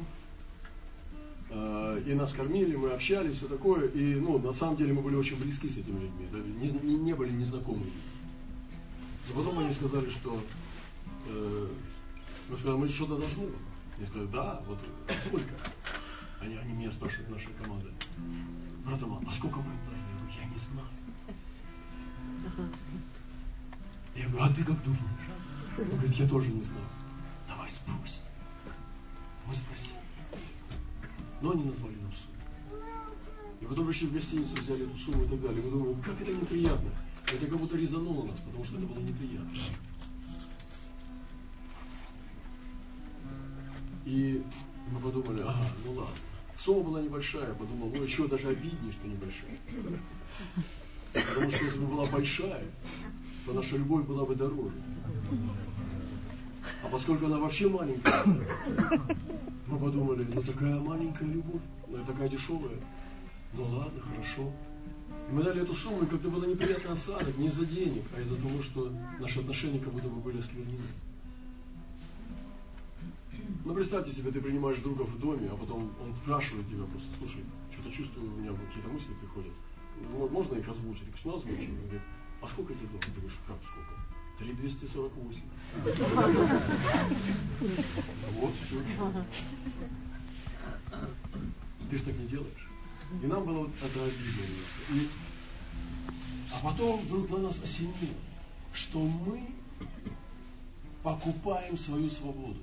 Э, 1.50 2.02
и 2.06 2.14
нас 2.14 2.34
кормили, 2.34 2.76
мы 2.76 2.92
общались, 2.92 3.38
все 3.38 3.48
такое. 3.48 3.88
И, 3.90 4.16
ну, 4.16 4.40
на 4.40 4.54
самом 4.54 4.78
деле 4.78 4.94
мы 4.94 5.02
были 5.02 5.16
очень 5.16 5.38
близки 5.38 5.70
с 5.70 5.78
этими 5.78 6.00
людьми, 6.00 6.28
это 6.32 6.38
не, 6.38 6.70
не, 6.70 6.98
не 6.98 7.14
были 7.14 7.32
незнакомыми. 7.32 7.92
Но 9.30 9.42
потом 9.42 9.60
они 9.60 9.74
сказали, 9.74 10.10
что 10.10 10.40
э, 11.28 11.68
мы 12.50 12.58
сказали, 12.58 12.78
мы 12.78 12.90
что-то 12.90 13.18
должны. 13.18 13.50
Я 14.00 14.06
сказали, 14.08 14.28
да, 14.28 14.62
вот 14.68 14.80
сколько? 15.28 15.56
Они, 16.42 16.56
они 16.56 16.74
меня 16.74 16.92
спрашивают, 16.92 17.30
наша 17.30 17.50
команда. 17.64 17.90
Брат 18.86 19.02
а 19.02 19.34
сколько 19.34 19.60
мы 19.60 19.72
должны? 19.86 20.06
Я 20.12 20.18
говорю, 20.18 20.36
я 20.38 20.46
не 20.46 20.60
знаю. 20.70 20.90
Я 24.16 24.28
говорю, 24.30 24.44
а 24.44 24.50
ты 24.54 24.64
как 24.64 24.84
думаешь? 24.84 25.02
Он 25.78 25.86
говорит, 25.86 26.16
я 26.16 26.28
тоже 26.28 26.48
не 26.50 26.62
знаю. 26.64 26.86
Давай 27.48 27.70
спросим. 27.72 28.22
Мы 29.48 29.56
спросили 29.56 30.06
но 31.46 31.52
они 31.52 31.64
назвали 31.64 31.96
нам 31.96 32.12
сумму. 32.12 32.82
И 33.62 33.66
потом 33.66 33.86
пришли 33.86 34.08
в 34.08 34.14
гостиницу, 34.14 34.56
взяли 34.56 34.84
эту 34.84 34.98
сумму 34.98 35.26
и 35.26 35.28
так 35.28 35.42
далее. 35.42 35.62
Мы 35.62 35.72
думаем, 35.72 36.02
как 36.02 36.20
это 36.20 36.32
неприятно. 36.32 36.90
Это 37.28 37.46
как 37.46 37.60
будто 37.60 37.78
резануло 37.78 38.26
нас, 38.26 38.40
потому 38.40 38.66
что 38.66 38.78
это 38.78 38.86
было 38.86 39.00
неприятно. 39.00 39.52
И 44.06 44.44
мы 44.92 45.00
подумали, 45.00 45.42
ага, 45.42 45.66
ну 45.84 45.94
ладно. 45.94 46.16
Сумма 46.58 46.84
была 46.84 47.02
небольшая, 47.02 47.54
подумал, 47.56 47.92
ну 47.94 48.04
еще 48.04 48.28
даже 48.28 48.48
обиднее, 48.50 48.92
что 48.92 49.08
небольшая. 49.08 49.58
Потому 51.14 51.52
что 51.52 51.66
если 51.66 51.80
бы 51.80 51.88
была 51.88 52.06
большая, 52.06 52.66
то 53.46 53.54
наша 53.54 53.78
любовь 53.78 54.06
была 54.06 54.26
бы 54.26 54.36
дороже. 54.36 54.76
А 56.84 56.88
поскольку 56.88 57.26
она 57.26 57.40
вообще 57.40 57.68
маленькая, 57.68 58.24
мы 59.68 59.80
подумали, 59.80 60.28
ну 60.34 60.42
такая 60.42 60.80
маленькая 60.80 61.26
любовь, 61.26 61.62
ну 61.88 62.04
такая 62.06 62.30
дешевая. 62.30 62.78
Ну 63.54 63.64
ладно, 63.64 64.02
хорошо. 64.02 64.52
И 65.30 65.34
мы 65.34 65.44
дали 65.44 65.64
эту 65.64 65.74
сумму, 65.74 66.04
и 66.04 66.06
как-то 66.06 66.30
было 66.30 66.46
неприятный 66.46 66.92
осадок, 66.92 67.36
не 67.38 67.48
из-за 67.48 67.66
денег, 67.66 68.04
а 68.16 68.22
из-за 68.22 68.36
того, 68.36 68.62
что 68.62 68.94
наши 69.20 69.40
отношения 69.40 69.80
как 69.80 69.94
будто 69.94 70.08
бы 70.08 70.22
были 70.22 70.40
осквернены. 70.40 70.78
Ну, 73.66 73.74
представьте 73.74 74.12
себе, 74.12 74.32
ты 74.32 74.40
принимаешь 74.42 74.78
друга 74.78 75.02
в 75.02 75.20
доме, 75.20 75.50
а 75.52 75.56
потом 75.58 75.92
он 76.00 76.14
спрашивает 76.22 76.68
тебя 76.68 76.84
просто, 76.84 77.10
слушай, 77.18 77.44
что-то 77.74 77.92
чувствую, 77.92 78.32
у 78.32 78.36
меня 78.38 78.52
какие-то 78.54 78.90
мысли 78.90 79.12
приходят. 79.20 79.54
Ну, 80.12 80.28
можно 80.30 80.54
их 80.54 80.70
озвучить? 80.70 81.02
Я 81.02 81.10
говорю, 81.10 81.24
ну, 81.26 81.36
озвучим. 81.36 81.72
Он 81.72 81.86
говорит, 81.86 82.02
а 82.44 82.48
сколько 82.48 82.74
тебе 82.76 82.88
дома? 82.88 83.02
Ты 83.02 83.12
говоришь, 83.12 83.40
как 83.48 83.58
сколько? 83.66 83.96
3248. 84.38 85.42
Вот 88.40 88.54
все. 88.68 88.76
Ты 91.90 91.98
же 91.98 92.04
так 92.04 92.20
не 92.20 92.28
делаешь. 92.28 92.70
И 93.24 93.26
нам 93.26 93.46
было 93.46 93.60
вот 93.62 93.72
это 93.82 94.04
обидно. 94.04 94.44
И, 94.92 95.10
а 96.54 96.60
потом 96.64 97.00
вдруг 97.02 97.32
на 97.32 97.38
нас 97.40 97.64
осенило, 97.64 98.14
что 98.74 99.00
мы 99.00 99.42
покупаем 101.02 101.80
свою 101.80 102.12
свободу. 102.12 102.60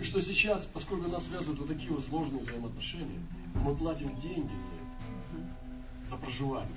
И 0.00 0.04
что 0.04 0.20
сейчас, 0.20 0.66
поскольку 0.72 1.08
нас 1.08 1.26
связывают 1.26 1.60
вот 1.60 1.68
такие 1.68 1.90
вот 1.90 2.04
сложные 2.04 2.42
взаимоотношения, 2.42 3.20
мы 3.54 3.74
платим 3.76 4.16
деньги 4.16 4.48
за 4.48 5.36
это, 5.36 6.08
за 6.08 6.16
проживание. 6.16 6.76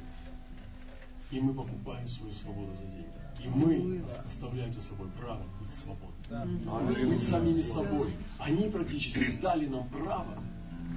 И 1.31 1.39
мы 1.39 1.53
покупаем 1.53 2.07
свою 2.07 2.33
свободу 2.33 2.75
за 2.75 2.83
деньги. 2.83 3.23
И 3.43 3.47
мы 3.47 4.03
оставляем 4.27 4.73
за 4.73 4.83
собой 4.83 5.07
право 5.19 5.43
быть 5.59 5.73
свободными. 5.73 7.09
Быть 7.09 7.23
самими 7.23 7.61
собой. 7.61 8.13
Они 8.37 8.69
практически 8.69 9.37
дали 9.41 9.65
нам 9.67 9.87
право 9.89 10.43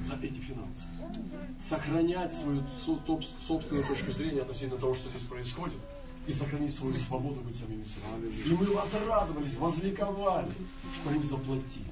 за 0.02 0.14
эти 0.22 0.38
финансы. 0.38 0.84
Сохранять 1.60 2.32
свою 2.32 2.62
собственную 3.46 3.86
точку 3.86 4.12
зрения 4.12 4.42
относительно 4.42 4.78
того, 4.78 4.94
что 4.94 5.08
здесь 5.08 5.24
происходит. 5.24 5.78
И 6.26 6.32
сохранить 6.32 6.74
свою 6.74 6.94
свободу 6.94 7.40
быть 7.40 7.56
самими 7.56 7.84
собой. 7.84 8.30
И 8.30 8.50
мы 8.50 8.66
возрадовались, 8.66 9.54
возликовали, 9.56 10.50
что 10.94 11.10
им 11.12 11.22
заплатили. 11.22 11.84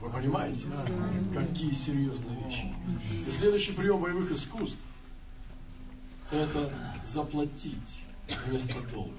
Вы 0.00 0.10
понимаете? 0.10 0.66
Какие 1.34 1.74
серьезные 1.74 2.44
вещи. 2.44 2.74
И 3.26 3.30
следующий 3.30 3.72
прием 3.72 4.00
боевых 4.00 4.30
искусств– 4.30 4.78
это 6.30 6.72
заплатить 7.04 8.02
вместо 8.46 8.80
долга. 8.92 9.12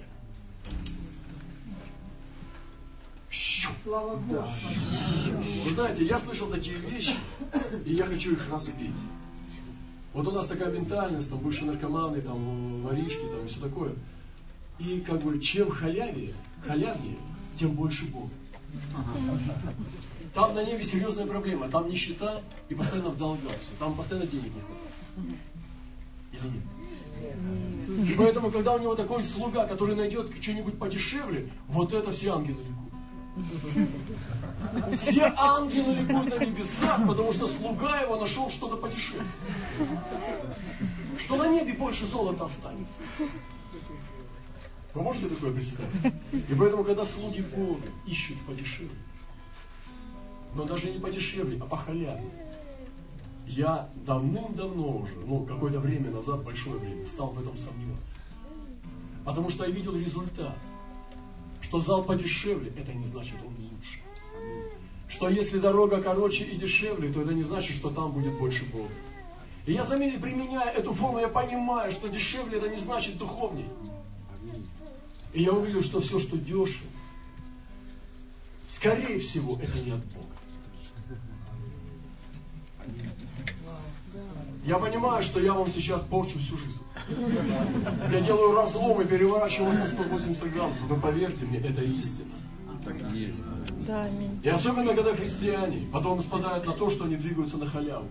Слава 3.83 4.15
Богу. 4.17 4.45
Вы 5.65 5.71
знаете, 5.71 6.05
я 6.05 6.19
слышал 6.19 6.47
такие 6.49 6.75
вещи, 6.75 7.15
и 7.85 7.93
я 7.93 8.05
хочу 8.05 8.33
их 8.33 8.49
разбить. 8.49 8.95
Вот 10.13 10.27
у 10.27 10.31
нас 10.31 10.47
такая 10.47 10.71
ментальность, 10.71 11.29
там 11.29 11.39
бывшие 11.39 11.67
наркоманы, 11.67 12.21
там 12.21 12.81
воришки, 12.81 13.21
там 13.21 13.45
и 13.45 13.47
все 13.47 13.59
такое. 13.59 13.93
И 14.79 14.99
как 15.01 15.21
бы 15.21 15.39
чем 15.39 15.69
халявее, 15.69 16.33
халявнее, 16.65 17.17
тем 17.57 17.71
больше 17.71 18.05
Бога. 18.05 18.29
Там 20.33 20.55
на 20.55 20.63
небе 20.63 20.83
серьезная 20.83 21.27
проблема, 21.27 21.69
там 21.69 21.89
нищета 21.89 22.41
и 22.69 22.75
постоянно 22.75 23.09
в 23.09 23.17
долгах 23.17 23.53
все, 23.61 23.71
там 23.79 23.93
постоянно 23.95 24.27
денег 24.27 24.51
не. 25.17 25.37
Или 26.37 26.47
нет? 26.47 28.09
И 28.09 28.13
поэтому, 28.17 28.51
когда 28.51 28.73
у 28.73 28.79
него 28.79 28.95
такой 28.95 29.23
слуга, 29.23 29.65
который 29.65 29.95
найдет 29.95 30.31
что-нибудь 30.41 30.79
подешевле, 30.79 31.51
вот 31.67 31.93
это 31.93 32.11
все 32.11 32.33
ангелы 32.33 32.61
ликуют. 32.61 32.90
Все 34.95 35.33
ангелы 35.37 35.95
ликуют 35.95 36.39
на 36.39 36.45
небесах, 36.45 37.07
потому 37.07 37.33
что 37.33 37.47
слуга 37.47 38.01
его 38.01 38.17
нашел 38.17 38.49
что-то 38.49 38.75
подешевле. 38.75 39.25
Что 41.17 41.37
на 41.37 41.47
небе 41.47 41.73
больше 41.73 42.05
золота 42.05 42.45
останется. 42.45 42.93
Вы 44.93 45.01
можете 45.01 45.29
такое 45.29 45.53
представить? 45.53 46.13
И 46.33 46.53
поэтому, 46.53 46.83
когда 46.83 47.05
слуги 47.05 47.41
Бога 47.41 47.87
ищут 48.05 48.37
подешевле, 48.45 48.89
но 50.53 50.65
даже 50.65 50.91
не 50.91 50.99
подешевле, 50.99 51.57
а 51.61 51.65
похалявнее, 51.65 52.29
я 53.47 53.89
давным-давно 54.05 54.97
уже, 54.97 55.15
ну, 55.25 55.45
какое-то 55.45 55.79
время 55.79 56.11
назад, 56.11 56.43
большое 56.43 56.77
время, 56.77 57.05
стал 57.05 57.27
в 57.29 57.41
этом 57.41 57.57
сомневаться. 57.57 58.13
Потому 59.23 59.49
что 59.49 59.65
я 59.65 59.71
видел 59.71 59.95
результат. 59.95 60.57
Что 61.71 61.79
зал 61.79 62.03
подешевле, 62.03 62.69
это 62.75 62.91
не 62.91 63.05
значит, 63.05 63.35
он 63.47 63.55
лучше. 63.55 64.01
Что 65.07 65.29
если 65.29 65.57
дорога 65.57 66.01
короче 66.01 66.43
и 66.43 66.57
дешевле, 66.57 67.13
то 67.13 67.21
это 67.21 67.33
не 67.33 67.43
значит, 67.43 67.77
что 67.77 67.89
там 67.91 68.11
будет 68.11 68.37
больше 68.37 68.65
Бога. 68.65 68.91
И 69.65 69.71
я 69.71 69.85
заметил, 69.85 70.19
применяя 70.19 70.69
эту 70.69 70.93
форму, 70.93 71.19
я 71.19 71.29
понимаю, 71.29 71.93
что 71.93 72.09
дешевле 72.09 72.57
это 72.57 72.67
не 72.67 72.75
значит 72.75 73.17
духовней. 73.17 73.69
И 75.31 75.43
я 75.43 75.53
увидел, 75.53 75.81
что 75.81 76.01
все, 76.01 76.19
что 76.19 76.35
дешево, 76.35 76.89
скорее 78.67 79.21
всего, 79.21 79.57
это 79.61 79.79
не 79.79 79.91
от 79.91 80.03
Бога. 80.07 80.27
Я 84.65 84.77
понимаю, 84.77 85.23
что 85.23 85.39
я 85.39 85.53
вам 85.53 85.69
сейчас 85.69 86.01
порчу 86.01 86.37
всю 86.37 86.57
жизнь. 86.57 86.80
Я 88.11 88.19
делаю 88.21 88.53
разлом 88.53 89.01
и 89.01 89.05
переворачиваю 89.05 89.69
вас 89.69 89.79
на 89.79 89.87
180 89.87 90.53
градусов. 90.53 90.89
Но 90.89 90.95
поверьте 90.97 91.45
мне, 91.45 91.59
это 91.59 91.81
истина. 91.83 92.31
Так 92.83 93.13
и 93.13 93.17
есть. 93.17 93.45
Да, 93.87 94.09
и 94.43 94.49
особенно, 94.49 94.93
когда 94.95 95.15
христиане 95.15 95.87
потом 95.91 96.21
спадают 96.21 96.65
на 96.65 96.73
то, 96.73 96.89
что 96.89 97.05
они 97.05 97.15
двигаются 97.15 97.57
на 97.57 97.67
халяву. 97.67 98.07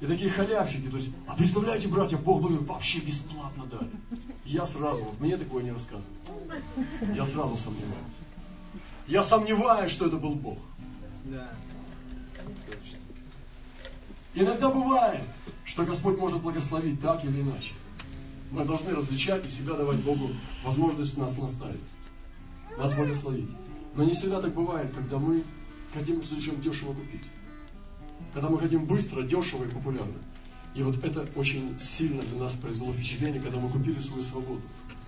И 0.00 0.06
такие 0.06 0.30
халявщики, 0.30 0.88
то 0.88 0.96
есть, 0.96 1.08
а 1.26 1.34
представляете, 1.34 1.88
братья, 1.88 2.18
Бог 2.18 2.42
бы 2.42 2.58
вообще 2.58 2.98
бесплатно 3.00 3.64
дали. 3.66 3.90
Я 4.44 4.66
сразу, 4.66 5.02
вот 5.02 5.20
мне 5.20 5.38
такое 5.38 5.62
не 5.62 5.72
рассказывают. 5.72 6.18
Я 7.14 7.24
сразу 7.24 7.56
сомневаюсь. 7.56 7.94
Я 9.06 9.22
сомневаюсь, 9.22 9.90
что 9.90 10.06
это 10.06 10.16
был 10.16 10.34
Бог. 10.34 10.58
Да. 11.24 11.48
Иногда 14.34 14.68
бывает, 14.68 15.22
что 15.64 15.84
Господь 15.84 16.18
может 16.18 16.42
благословить 16.42 17.00
так 17.00 17.24
или 17.24 17.40
иначе. 17.40 17.72
Мы 18.50 18.64
должны 18.64 18.94
различать 18.94 19.44
и 19.44 19.48
всегда 19.48 19.76
давать 19.76 19.98
Богу 20.00 20.30
возможность 20.64 21.16
нас 21.18 21.36
наставить, 21.36 21.80
нас 22.78 22.94
благословить. 22.94 23.48
Но 23.94 24.04
не 24.04 24.12
всегда 24.12 24.40
так 24.40 24.54
бывает, 24.54 24.92
когда 24.94 25.18
мы 25.18 25.42
хотим 25.94 26.22
чем 26.22 26.60
дешево 26.60 26.92
купить. 26.92 27.24
Когда 28.32 28.48
мы 28.48 28.58
хотим 28.58 28.84
быстро, 28.84 29.22
дешево 29.22 29.64
и 29.64 29.68
популярно. 29.68 30.18
И 30.74 30.82
вот 30.82 31.02
это 31.02 31.26
очень 31.36 31.78
сильно 31.80 32.20
для 32.22 32.40
нас 32.40 32.52
произвело 32.52 32.92
впечатление, 32.92 33.40
когда 33.40 33.58
мы 33.58 33.68
купили 33.68 33.98
свою 34.00 34.22
свободу. 34.22 34.60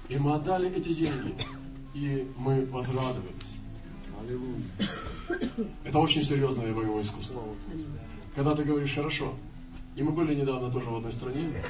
И 0.09 0.17
мы 0.17 0.35
отдали 0.35 0.71
эти 0.75 0.95
деньги, 0.95 1.35
и 1.95 2.27
мы 2.39 2.65
возрадовались. 2.67 3.59
Это 5.85 5.99
очень 5.99 6.23
серьезное 6.23 6.73
боевое 6.73 7.03
искусство. 7.03 7.43
Когда 8.35 8.55
ты 8.55 8.65
говоришь 8.65 8.95
хорошо. 8.95 9.35
И 9.95 10.03
мы 10.03 10.13
были 10.13 10.35
недавно 10.35 10.71
тоже 10.71 10.89
в 10.89 10.97
одной 10.97 11.13
стране. 11.13 11.63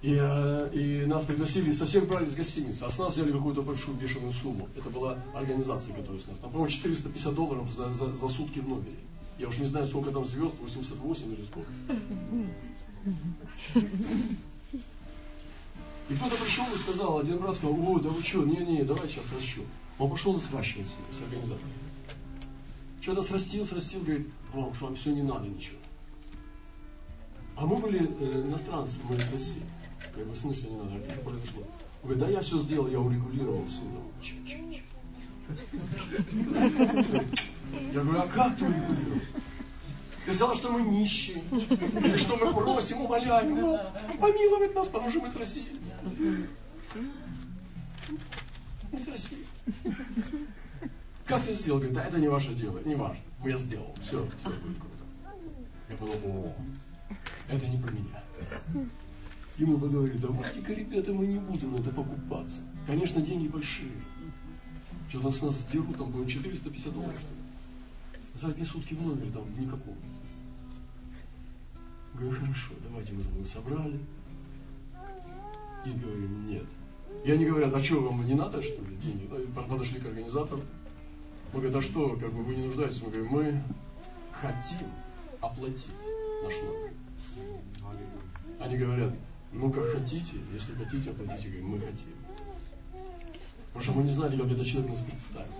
И, 0.00 0.16
э, 0.16 0.70
и 0.72 1.06
нас 1.06 1.24
пригласили, 1.24 1.72
совсем 1.72 2.06
брали 2.06 2.26
из 2.26 2.34
гостиницы, 2.34 2.84
а 2.84 2.90
с 2.90 2.98
нас 2.98 3.14
взяли 3.14 3.32
какую-то 3.32 3.62
большую 3.62 3.96
бешеную 3.96 4.32
сумму. 4.32 4.68
Это 4.76 4.90
была 4.90 5.18
организация, 5.34 5.92
которая 5.92 6.20
с 6.20 6.28
нас. 6.28 6.38
Там, 6.38 6.50
по-моему, 6.50 6.70
450 6.70 7.34
долларов 7.34 7.68
за, 7.72 7.92
за, 7.92 8.14
за 8.14 8.28
сутки 8.28 8.60
в 8.60 8.68
номере. 8.68 8.96
Я 9.38 9.48
уж 9.48 9.58
не 9.58 9.66
знаю, 9.66 9.86
сколько 9.86 10.12
там 10.12 10.24
звезд, 10.26 10.54
88 10.60 11.32
или 11.32 11.42
сколько. 11.44 11.70
И 16.08 16.14
кто-то 16.14 16.36
пришел 16.36 16.64
и 16.74 16.78
сказал, 16.78 17.18
один 17.18 17.42
раз 17.42 17.56
сказал, 17.56 17.76
о, 17.76 17.98
да 17.98 18.08
вы 18.08 18.22
что, 18.22 18.44
не-не, 18.44 18.84
давай 18.84 19.08
сейчас 19.08 19.26
расчет. 19.32 19.64
Он 19.98 20.10
пошел 20.10 20.36
и 20.36 20.40
сращивается 20.40 20.94
с 21.12 21.20
организатором. 21.22 21.70
Что-то 23.00 23.22
срастил, 23.22 23.66
срастил, 23.66 24.00
говорит, 24.00 24.28
вам, 24.52 24.70
вам 24.72 24.94
все 24.94 25.12
не 25.12 25.22
надо 25.22 25.48
ничего. 25.48 25.76
А 27.56 27.66
мы 27.66 27.76
были 27.76 28.00
э, 28.00 28.42
иностранцы, 28.46 28.96
мы 29.08 29.16
из 29.16 29.30
России. 29.30 29.62
Как 30.18 30.26
бы 30.26 30.32
в 30.32 30.38
смысле 30.38 30.70
не 30.70 30.76
надо, 30.76 31.12
что 31.12 31.20
произошло? 31.20 31.62
Он 32.02 32.10
говорит, 32.10 32.18
да 32.18 32.28
я 32.28 32.40
все 32.40 32.58
сделал, 32.58 32.88
я 32.88 32.98
урегулировал 32.98 33.64
все. 33.68 33.82
Я 37.92 38.02
говорю, 38.02 38.20
а 38.22 38.26
как 38.26 38.56
ты 38.56 38.64
урегулировал? 38.64 39.20
Ты 40.26 40.34
сказал, 40.34 40.56
что 40.56 40.72
мы 40.72 40.82
нищие. 40.82 41.44
Или 41.52 42.16
что 42.16 42.36
мы 42.36 42.52
просим, 42.52 43.02
умоляем 43.02 43.62
нас, 43.62 43.92
помиловать 44.20 44.74
нас, 44.74 44.88
потому 44.88 45.08
что 45.08 45.20
мы 45.20 45.28
с 45.28 45.36
России. 45.36 45.68
Мы 48.90 48.98
с 48.98 49.06
России. 49.06 49.46
Как 51.26 51.44
ты 51.44 51.52
сделал? 51.52 51.78
Говорит, 51.78 51.96
да 51.96 52.04
это 52.06 52.18
не 52.18 52.26
ваше 52.26 52.54
дело, 52.54 52.80
не 52.84 52.96
важно. 52.96 53.22
Я 53.44 53.56
сделал. 53.56 53.94
Все, 54.02 54.28
все 54.40 54.50
будет 54.50 54.78
круто. 54.78 55.04
Я 55.88 55.96
подумал, 55.96 56.46
о, 56.46 56.54
это 57.52 57.66
не 57.68 57.76
про 57.76 57.92
меня. 57.92 58.20
И 59.58 59.64
мы 59.64 59.76
поговорили, 59.76 60.18
давайте-ка, 60.18 60.72
ребята, 60.72 61.12
мы 61.12 61.26
не 61.26 61.40
будем 61.40 61.72
на 61.72 61.76
это 61.78 61.90
покупаться. 61.90 62.60
Конечно, 62.86 63.20
деньги 63.20 63.48
большие. 63.48 63.90
Что-то 65.08 65.32
с 65.32 65.42
нас 65.42 65.54
сдерут, 65.56 65.96
там, 65.96 66.12
по 66.12 66.24
450 66.24 66.94
долларов. 66.94 67.20
За 68.34 68.48
одни 68.48 68.64
сутки 68.64 68.94
в 68.94 69.04
номере 69.04 69.32
там 69.32 69.42
никакого. 69.60 69.96
Говорю, 72.14 72.40
хорошо, 72.40 72.74
давайте 72.88 73.12
мы 73.12 73.22
его 73.22 73.44
собрали. 73.44 73.98
И 75.84 75.90
говорим, 75.90 76.46
нет. 76.46 76.66
И 77.24 77.32
они 77.32 77.44
говорят, 77.44 77.74
а 77.74 77.82
что, 77.82 78.00
вам 78.00 78.24
не 78.26 78.34
надо, 78.34 78.62
что 78.62 78.80
ли, 78.82 78.96
деньги? 79.02 79.26
Подошли 79.54 79.98
к 79.98 80.06
организатору. 80.06 80.62
Мы 81.52 81.60
говорим, 81.60 81.78
а 81.78 81.82
что, 81.82 82.10
как 82.10 82.32
бы 82.32 82.44
вы 82.44 82.54
не 82.54 82.66
нуждаетесь? 82.66 83.02
Мы 83.02 83.10
говорим, 83.10 83.28
мы 83.32 83.62
хотим 84.40 84.86
оплатить 85.40 85.86
наш 86.44 86.54
номер. 86.62 86.92
Они 88.60 88.76
говорят, 88.76 89.14
ну 89.52 89.70
как 89.70 89.92
хотите, 89.92 90.36
если 90.52 90.74
хотите, 90.74 91.10
оплатите. 91.10 91.48
Говорим, 91.48 91.68
мы 91.68 91.80
хотим. 91.80 92.14
Потому 93.68 93.82
что 93.82 93.92
мы 93.92 94.02
не 94.04 94.12
знали, 94.12 94.36
как 94.36 94.50
этот 94.50 94.66
человек 94.66 94.90
нас 94.90 95.00
представит. 95.00 95.50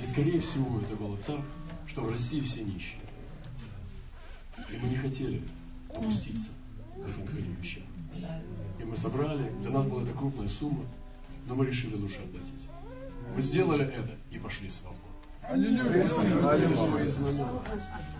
И 0.00 0.04
скорее 0.04 0.40
всего 0.40 0.80
это 0.80 0.96
было 0.96 1.16
так, 1.18 1.40
что 1.86 2.02
в 2.02 2.10
России 2.10 2.40
все 2.40 2.62
нищие. 2.62 3.00
И 4.70 4.76
мы 4.76 4.88
не 4.88 4.96
хотели 4.96 5.42
опуститься 5.94 6.50
к 6.94 7.08
этим, 7.08 7.26
к 7.26 7.34
этим 7.34 7.54
вещам. 7.54 7.82
И 8.78 8.84
мы 8.84 8.96
собрали, 8.96 9.50
для 9.60 9.70
нас 9.70 9.86
была 9.86 10.02
это 10.02 10.12
крупная 10.12 10.48
сумма, 10.48 10.84
но 11.46 11.54
мы 11.54 11.66
решили 11.66 11.94
лучше 11.94 12.18
оплатить. 12.18 12.68
Мы 13.34 13.42
сделали 13.42 13.86
это 13.86 14.16
и 14.30 14.38
пошли 14.38 14.70
свободно. 14.70 15.08
Аллилуйя. 15.42 16.08
свои 16.08 17.06
знамена. 17.06 17.62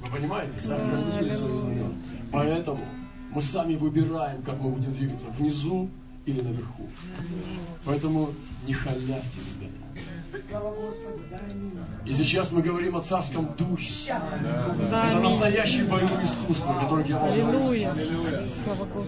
Вы 0.00 0.16
понимаете? 0.16 0.60
Сохранили 0.60 1.30
свои 1.30 1.58
знамена. 1.58 1.94
Поэтому 2.32 2.80
мы 3.30 3.42
сами 3.42 3.76
выбираем, 3.76 4.42
как 4.42 4.58
мы 4.60 4.70
будем 4.70 4.92
двигаться. 4.94 5.26
Внизу 5.38 5.88
или 6.26 6.40
наверху. 6.40 6.88
Поэтому 7.84 8.30
не 8.66 8.74
халяйте, 8.74 9.38
ребята. 9.60 9.88
И 12.04 12.12
сейчас 12.12 12.52
мы 12.52 12.62
говорим 12.62 12.96
о 12.96 13.00
царском 13.00 13.54
духе. 13.56 14.12
Это 14.12 15.20
настоящее 15.20 15.84
боевое 15.84 16.24
искусство, 16.24 16.74
которое 16.80 17.06
я 17.06 17.18
вам 17.18 17.34
говорю. 17.34 17.48
Аллилуйя. 17.48 17.94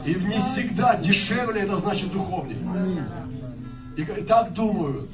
И 0.06 0.14
не 0.14 0.40
всегда 0.40 0.96
дешевле 0.96 1.62
это 1.62 1.76
значит 1.76 2.10
духовнее. 2.12 2.58
И 3.96 4.04
так 4.22 4.52
думают 4.54 5.10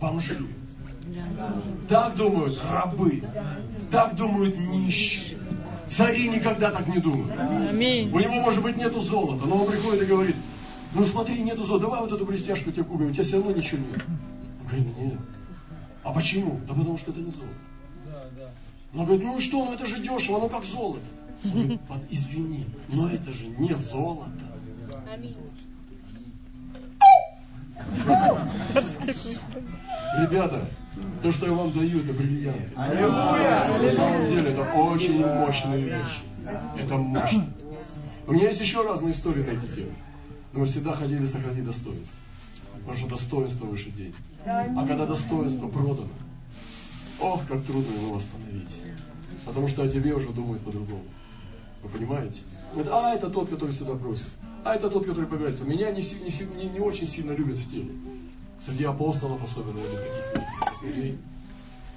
бомжи. 0.00 0.38
Так 1.88 2.16
думают 2.16 2.60
рабы. 2.70 3.22
Так 3.90 4.14
думают 4.14 4.56
нищие. 4.56 5.38
Цари 5.96 6.28
никогда 6.28 6.70
так 6.70 6.86
не 6.88 6.98
думают. 6.98 7.38
Аминь. 7.38 8.10
У 8.12 8.18
него, 8.18 8.34
может 8.34 8.62
быть, 8.62 8.76
нету 8.76 9.00
золота, 9.00 9.44
но 9.44 9.56
он 9.56 9.70
приходит 9.70 10.02
и 10.02 10.06
говорит, 10.06 10.36
ну 10.94 11.04
смотри, 11.04 11.42
нету 11.42 11.64
золота, 11.64 11.84
давай 11.84 12.00
вот 12.00 12.12
эту 12.12 12.24
блестяшку 12.24 12.70
тебе 12.70 12.84
купим, 12.84 13.10
у 13.10 13.12
тебя 13.12 13.24
все 13.24 13.36
равно 13.36 13.52
ничего 13.52 13.80
нет. 13.86 14.02
Он 14.60 14.66
говорит, 14.66 14.98
нет. 14.98 15.18
А 16.02 16.12
почему? 16.12 16.60
Да 16.66 16.74
потому 16.74 16.98
что 16.98 17.10
это 17.10 17.20
не 17.20 17.30
золото. 17.30 18.52
Он 18.94 19.04
говорит, 19.04 19.24
ну 19.24 19.38
и 19.38 19.40
что, 19.40 19.64
ну 19.64 19.74
это 19.74 19.86
же 19.86 20.00
дешево, 20.00 20.38
оно 20.38 20.48
как 20.48 20.64
золото. 20.64 21.04
Он 21.44 21.50
говорит, 21.50 21.80
«Вот 21.88 22.00
извини, 22.10 22.66
но 22.88 23.08
это 23.08 23.32
же 23.32 23.46
не 23.46 23.74
золото. 23.74 24.30
Ребята, 30.18 30.68
то, 31.22 31.32
что 31.32 31.46
я 31.46 31.52
вам 31.52 31.72
даю, 31.72 32.00
это 32.00 32.12
бриллианты. 32.12 32.70
На 32.76 33.88
самом 33.88 34.26
деле, 34.26 34.50
это 34.50 34.62
очень 34.62 35.24
мощные 35.24 35.84
вещи. 35.84 36.20
Это 36.76 36.96
мощно. 36.96 37.46
У 38.26 38.32
меня 38.32 38.48
есть 38.48 38.60
еще 38.60 38.86
разные 38.86 39.12
истории 39.12 39.42
на 39.42 39.50
эти 39.50 39.74
темы. 39.74 39.92
Но 40.52 40.60
мы 40.60 40.66
всегда 40.66 40.92
хотели 40.92 41.24
сохранить 41.24 41.64
достоинство. 41.64 42.18
Потому 42.74 42.96
что 42.96 43.08
достоинство 43.08 43.64
выше 43.66 43.90
денег. 43.90 44.14
А 44.44 44.86
когда 44.86 45.06
достоинство 45.06 45.68
продано, 45.68 46.08
ох, 47.20 47.46
как 47.48 47.62
трудно 47.64 47.94
его 47.94 48.14
восстановить. 48.14 48.68
Потому 49.44 49.68
что 49.68 49.82
о 49.82 49.88
тебе 49.88 50.14
уже 50.14 50.28
думают 50.30 50.62
по-другому. 50.62 51.04
Вы 51.82 51.88
понимаете? 51.88 52.40
Говорят, 52.72 52.92
а 52.92 53.14
это 53.14 53.28
тот, 53.28 53.48
который 53.48 53.70
всегда 53.70 53.94
просит. 53.94 54.28
А 54.64 54.74
это 54.74 54.88
тот, 54.88 55.06
который 55.06 55.26
появляется. 55.26 55.64
Меня 55.64 55.90
не, 55.90 56.02
не, 56.02 56.62
не, 56.62 56.68
не 56.68 56.80
очень 56.80 57.06
сильно 57.06 57.32
любят 57.32 57.56
в 57.56 57.70
теле. 57.70 57.90
Среди 58.64 58.84
апостолов 58.84 59.42
особенно 59.42 59.78
или 59.78 59.96
каких-то 59.96 60.66
пастырей. 60.66 61.18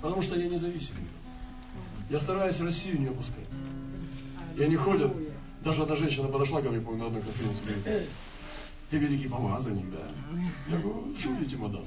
Потому 0.02 0.22
что 0.22 0.36
я 0.36 0.48
независимый. 0.48 1.04
Я 2.10 2.20
стараюсь 2.20 2.60
Россию 2.60 3.02
не 3.02 3.08
опускать. 3.08 3.46
И 4.58 4.64
они 4.64 4.76
ходят, 4.76 5.12
даже 5.64 5.84
одна 5.84 5.96
женщина 5.96 6.28
подошла 6.28 6.62
ко 6.62 6.70
мне, 6.70 6.80
помню, 6.80 7.02
на 7.02 7.08
одной 7.08 7.22
конференции, 7.22 7.64
говорит, 7.66 8.10
ты 8.90 8.98
великий 8.98 9.28
помазанник, 9.28 9.86
да? 9.92 10.00
Я 10.70 10.78
говорю, 10.78 11.16
шутите, 11.18 11.58
мадам. 11.58 11.86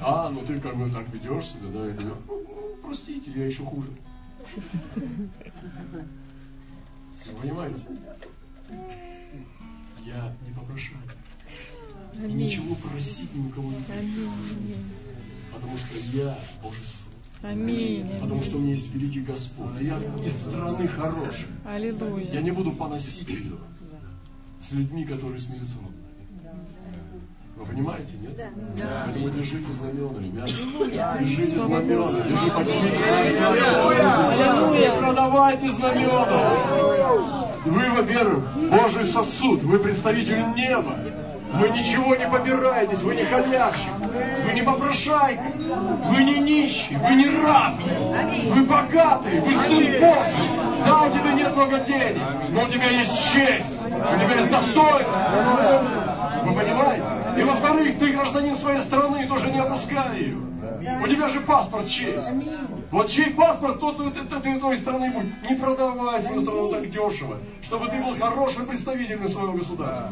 А, 0.00 0.30
ну 0.30 0.44
ты 0.44 0.58
как 0.60 0.76
бы 0.76 0.88
так 0.90 1.08
ведешь 1.10 1.46
себя, 1.46 1.68
да? 1.72 1.86
Я 1.86 1.92
говорю, 1.92 2.16
«Ну, 2.26 2.76
простите, 2.82 3.30
я 3.30 3.46
еще 3.46 3.62
хуже. 3.64 3.88
Вы 7.26 7.40
понимаете? 7.40 7.82
Я 10.04 10.34
не 10.46 10.54
попрошаю. 10.54 10.98
И 12.16 12.32
ничего 12.32 12.74
просить 12.74 13.34
ни 13.34 13.46
у 13.46 13.50
кого 13.50 13.68
не. 13.70 13.76
Аминь. 13.98 14.84
Потому 15.52 15.76
что 15.78 15.98
я 16.16 16.38
Божий 16.62 16.84
Сын. 16.84 17.06
Аминь. 17.42 18.18
Потому 18.20 18.42
что 18.42 18.56
у 18.58 18.60
меня 18.60 18.72
есть 18.72 18.92
великий 18.94 19.20
Господь. 19.20 19.80
И 19.80 19.84
Я 19.86 19.96
из 19.96 20.32
страны 20.32 20.88
хорошей. 20.88 21.46
Я 21.64 21.70
Аллилуйя. 21.74 22.42
не 22.42 22.50
буду 22.50 22.72
поносить 22.72 23.28
ее 23.28 23.56
с 24.60 24.72
людьми, 24.72 25.04
которые 25.06 25.38
смеются 25.40 25.76
над 25.76 25.84
нами. 25.84 25.96
Вы 27.56 27.66
понимаете, 27.66 28.12
нет? 28.20 28.38
Поэтому 28.76 29.30
держите 29.30 29.72
знамена, 29.72 30.18
ребята. 30.18 30.52
Держите 31.18 31.60
знамена. 31.60 32.06
Держи 32.12 32.50
поднимите 32.50 32.98
знамена. 33.00 34.98
Продавайте 34.98 35.70
знамена. 35.70 36.24
Вы, 37.64 37.90
во-первых, 37.90 38.44
Божий 38.70 39.04
сосуд. 39.04 39.62
Вы 39.62 39.78
представитель 39.78 40.54
неба. 40.54 40.98
Вы 41.52 41.68
ничего 41.70 42.14
не 42.14 42.28
побираетесь, 42.28 43.02
вы 43.02 43.16
не 43.16 43.24
халявщик, 43.24 43.90
вы 44.44 44.52
не 44.52 44.62
попрошайка, 44.62 45.52
вы 46.08 46.22
не 46.22 46.38
нищий, 46.38 46.96
вы 46.96 47.14
не 47.14 47.28
раб, 47.28 47.74
вы 48.54 48.62
богатый, 48.64 49.40
вы 49.40 49.52
сын 49.52 50.00
Божий. 50.00 50.50
Да, 50.86 51.02
у 51.02 51.10
тебя 51.10 51.32
нет 51.32 51.54
много 51.54 51.78
денег, 51.80 52.22
но 52.50 52.62
у 52.62 52.68
тебя 52.68 52.88
есть 52.88 53.32
честь, 53.32 53.66
у 53.84 54.18
тебя 54.18 54.36
есть 54.36 54.50
достоинство. 54.50 55.90
Вы 56.44 56.54
понимаете? 56.54 57.06
И 57.36 57.42
во-вторых, 57.42 57.98
ты 57.98 58.12
гражданин 58.12 58.56
своей 58.56 58.80
страны, 58.80 59.26
тоже 59.28 59.50
не 59.50 59.58
опускай 59.58 60.18
ее. 60.18 60.49
У 61.02 61.08
тебя 61.08 61.28
же 61.28 61.40
паспорт 61.40 61.88
чей? 61.88 62.14
Вот 62.90 63.08
чей 63.08 63.30
паспорт, 63.30 63.80
тот 63.80 63.96
ты, 63.96 64.40
ты, 64.40 64.60
той 64.60 64.76
страны 64.76 65.12
будь. 65.12 65.50
Не 65.50 65.56
продавай 65.56 66.20
свою 66.20 66.40
страну 66.40 66.68
так 66.68 66.88
дешево, 66.90 67.38
чтобы 67.62 67.88
ты 67.88 68.02
был 68.02 68.14
хорошим 68.18 68.66
представителем 68.66 69.28
своего 69.28 69.52
государства. 69.52 70.10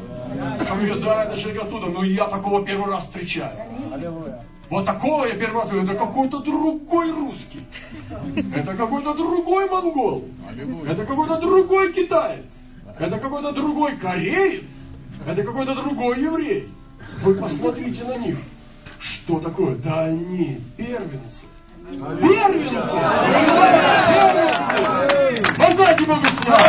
Там 0.66 0.79
говорят, 0.79 1.01
да, 1.01 1.25
это 1.25 1.40
человек 1.40 1.62
оттуда, 1.62 1.87
но 1.87 2.05
я 2.05 2.27
такого 2.27 2.64
первый 2.64 2.92
раз 2.92 3.05
встречаю. 3.05 3.57
Вот 4.71 4.85
такого 4.85 5.25
я 5.25 5.35
первый 5.35 5.62
раз 5.62 5.71
говорю, 5.71 5.85
это 5.85 5.94
какой-то 5.94 6.40
другой 6.40 7.11
русский. 7.12 7.64
Это 8.55 8.75
какой-то 8.75 9.14
другой 9.14 9.68
монгол. 9.68 10.25
Это 10.87 11.07
какой-то 11.07 11.40
другой 11.40 11.92
китаец. 11.92 12.44
Это 12.99 13.18
какой-то 13.18 13.53
другой 13.53 13.97
кореец. 13.97 14.64
Это 15.27 15.42
какой-то 15.42 15.75
другой 15.75 16.21
еврей. 16.21 16.68
Вы 17.23 17.35
посмотрите 17.35 18.05
на 18.05 18.18
них. 18.18 18.37
Что 19.00 19.40
такое? 19.40 19.76
Да 19.76 20.04
они 20.04 20.61
первенцы. 20.76 21.46
Первенцы! 21.90 22.96
Первенцы! 24.50 25.42
Воздайте 25.56 26.04
Богу 26.04 26.26
славу! 26.42 26.62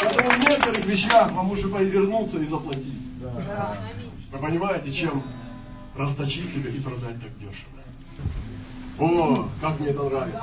Поэтому 0.00 0.30
в 0.30 0.38
некоторых 0.38 0.84
вещах 0.86 1.32
вам 1.32 1.48
лучше 1.50 1.68
повернуться 1.68 2.38
и 2.38 2.46
заплатить. 2.46 2.94
Вы 4.32 4.38
понимаете, 4.38 4.90
чем 4.90 5.22
расточить 5.96 6.52
себя 6.52 6.70
и 6.70 6.78
продать 6.80 7.20
так 7.20 7.38
дешево. 7.38 7.75
О, 8.98 9.48
как 9.60 9.78
мне 9.78 9.88
это 9.90 10.02
нравится. 10.04 10.40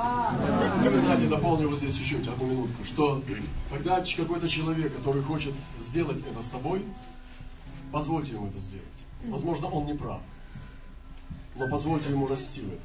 Знаете, 0.82 1.26
дополню 1.26 1.68
вот 1.68 1.78
здесь 1.78 1.96
чуть-чуть, 1.96 2.28
одну 2.28 2.46
минутку, 2.46 2.84
что 2.84 3.22
когда 3.70 4.00
какой-то 4.00 4.48
человек, 4.48 4.96
который 4.96 5.22
хочет 5.22 5.54
сделать 5.80 6.22
это 6.30 6.40
с 6.40 6.48
тобой, 6.48 6.84
позвольте 7.90 8.32
ему 8.32 8.46
это 8.48 8.60
сделать. 8.60 8.84
Возможно, 9.24 9.68
он 9.68 9.86
не 9.86 9.94
прав, 9.94 10.20
но 11.56 11.68
позвольте 11.68 12.10
ему 12.10 12.26
расти 12.26 12.60
в 12.60 12.68
этом. 12.68 12.80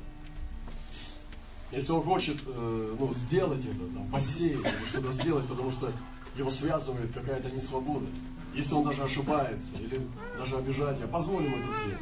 Если 1.71 1.91
он 1.91 2.01
хочет 2.03 2.37
э, 2.47 2.95
ну, 2.99 3.13
сделать 3.13 3.63
это, 3.63 3.93
там, 3.93 4.07
посеять 4.09 4.59
или 4.59 4.87
что-то 4.87 5.11
сделать, 5.11 5.47
потому 5.47 5.69
что 5.69 5.91
его 6.35 6.49
связывает 6.49 7.13
какая-то 7.13 7.55
несвобода, 7.55 8.07
если 8.55 8.73
он 8.73 8.85
даже 8.85 9.03
ошибается 9.03 9.69
или 9.79 10.01
даже 10.37 10.57
обижает, 10.57 10.99
я 10.99 11.07
позволь 11.07 11.43
ему 11.43 11.57
это 11.57 11.67
сделать. 11.67 12.01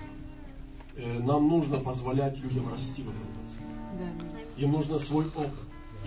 Э, 0.98 1.20
нам 1.20 1.48
нужно 1.48 1.78
позволять 1.78 2.38
людям 2.40 2.72
расти 2.72 3.04
в 3.04 3.10
этом 3.10 3.22
процессе. 3.36 3.62
Им 4.58 4.72
нужно 4.72 4.98
свой 4.98 5.28
опыт. 5.28 5.52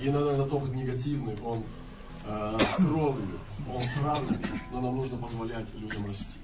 И 0.00 0.08
иногда 0.08 0.32
этот 0.32 0.52
опыт 0.52 0.74
негативный, 0.74 1.36
он 1.44 1.62
э, 2.26 2.58
с 2.60 2.76
кровью, 2.76 3.38
он 3.72 3.82
сравнивает, 3.82 4.46
но 4.72 4.80
нам 4.80 4.96
нужно 4.96 5.18
позволять 5.18 5.72
людям 5.74 6.06
расти. 6.06 6.38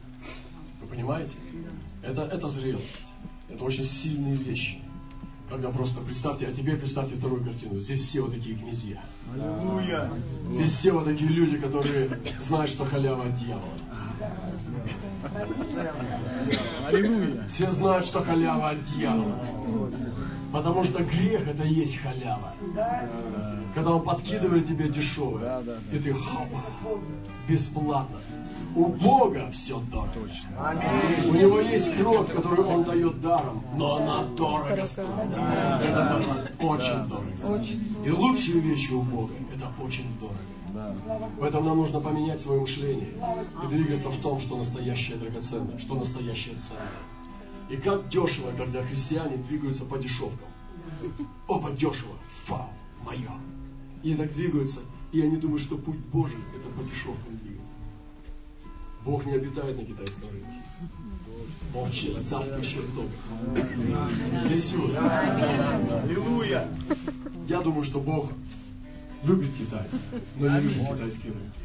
Вы 0.80 0.86
понимаете? 0.86 1.34
Это, 2.02 2.22
это 2.22 2.48
зрелость. 2.48 3.00
Это 3.48 3.64
очень 3.64 3.84
сильные 3.84 4.34
вещи. 4.34 4.80
Когда 5.48 5.70
просто 5.70 6.00
представьте, 6.00 6.46
а 6.46 6.52
теперь 6.52 6.76
представьте 6.76 7.14
вторую 7.14 7.42
картину. 7.44 7.78
Здесь 7.78 8.02
все 8.02 8.20
вот 8.20 8.32
такие 8.32 8.56
князья. 8.56 9.02
Здесь 10.50 10.72
все 10.72 10.92
вот 10.92 11.04
такие 11.04 11.30
люди, 11.30 11.56
которые 11.56 12.10
знают, 12.42 12.70
что 12.70 12.84
халява 12.84 13.24
от 13.26 13.34
дьявола. 13.34 13.70
Все 17.48 17.70
знают, 17.70 18.04
что 18.04 18.22
халява 18.22 18.70
от 18.70 18.82
дьявола. 18.82 19.38
Потому 20.52 20.84
что 20.84 21.02
грех 21.02 21.46
это 21.48 21.64
и 21.64 21.74
есть 21.74 21.98
халява. 21.98 22.54
Когда 23.74 23.90
он 23.90 24.02
подкидывает 24.02 24.66
тебе 24.66 24.88
дешевое, 24.88 25.62
и 25.92 25.98
ты 25.98 26.14
хопа, 26.14 26.62
бесплатно. 27.48 28.18
У 28.74 28.86
Бога 28.86 29.50
все 29.52 29.80
дорого. 29.80 30.10
У 31.26 31.34
него 31.34 31.60
есть 31.60 31.94
кровь, 31.96 32.32
которую 32.32 32.68
он 32.68 32.84
дает 32.84 33.20
даром, 33.20 33.62
но 33.74 33.96
она 33.96 34.24
дорого 34.36 34.84
стоит. 34.86 35.08
Это 35.82 36.08
дорого, 36.10 36.50
очень 36.60 37.08
дорого. 37.08 37.64
И 38.04 38.10
лучшие 38.10 38.60
вещи 38.60 38.92
у 38.92 39.02
Бога 39.02 39.32
это 39.54 39.68
очень 39.82 40.06
дорого. 40.20 40.38
Поэтому 41.40 41.68
нам 41.68 41.78
нужно 41.78 42.00
поменять 42.00 42.40
свое 42.40 42.60
мышление 42.60 43.08
и 43.64 43.66
двигаться 43.68 44.10
в 44.10 44.20
том, 44.20 44.40
что 44.40 44.56
настоящее 44.56 45.16
драгоценно, 45.16 45.78
что 45.78 45.94
настоящее 45.94 46.56
ценно. 46.56 46.80
И 47.68 47.76
как 47.76 48.08
дешево, 48.08 48.52
когда 48.56 48.82
христиане 48.82 49.36
двигаются 49.38 49.84
по 49.84 49.98
дешевкам. 49.98 50.48
Опа, 51.48 51.70
дешево, 51.72 52.16
фау, 52.44 52.68
мое. 53.04 53.30
и 54.02 54.14
так 54.14 54.32
двигаются, 54.32 54.78
и 55.12 55.20
они 55.20 55.36
думают, 55.36 55.62
что 55.62 55.76
путь 55.76 55.98
Божий– 55.98 56.38
это 56.56 56.68
по 56.70 56.82
дешевкам 56.84 57.36
двигаться. 57.42 57.74
Бог 59.04 59.24
не 59.26 59.32
обитает 59.32 59.76
на 59.76 59.84
китайском 59.84 60.30
рынке. 60.30 60.46
Бог 61.72 61.88
в 61.88 62.28
царских 62.28 62.66
чертогах. 62.66 63.10
Здесь 64.44 64.72
вот. 64.74 64.96
Аллилуйя! 64.96 66.68
Я 67.48 67.60
думаю, 67.60 67.84
что 67.84 68.00
Бог 68.00 68.30
любит 69.26 69.52
китайцев, 69.56 70.00
но 70.36 70.48
не 70.48 70.60
любит 70.60 70.88
китайские 70.88 71.32
рынки. 71.32 71.58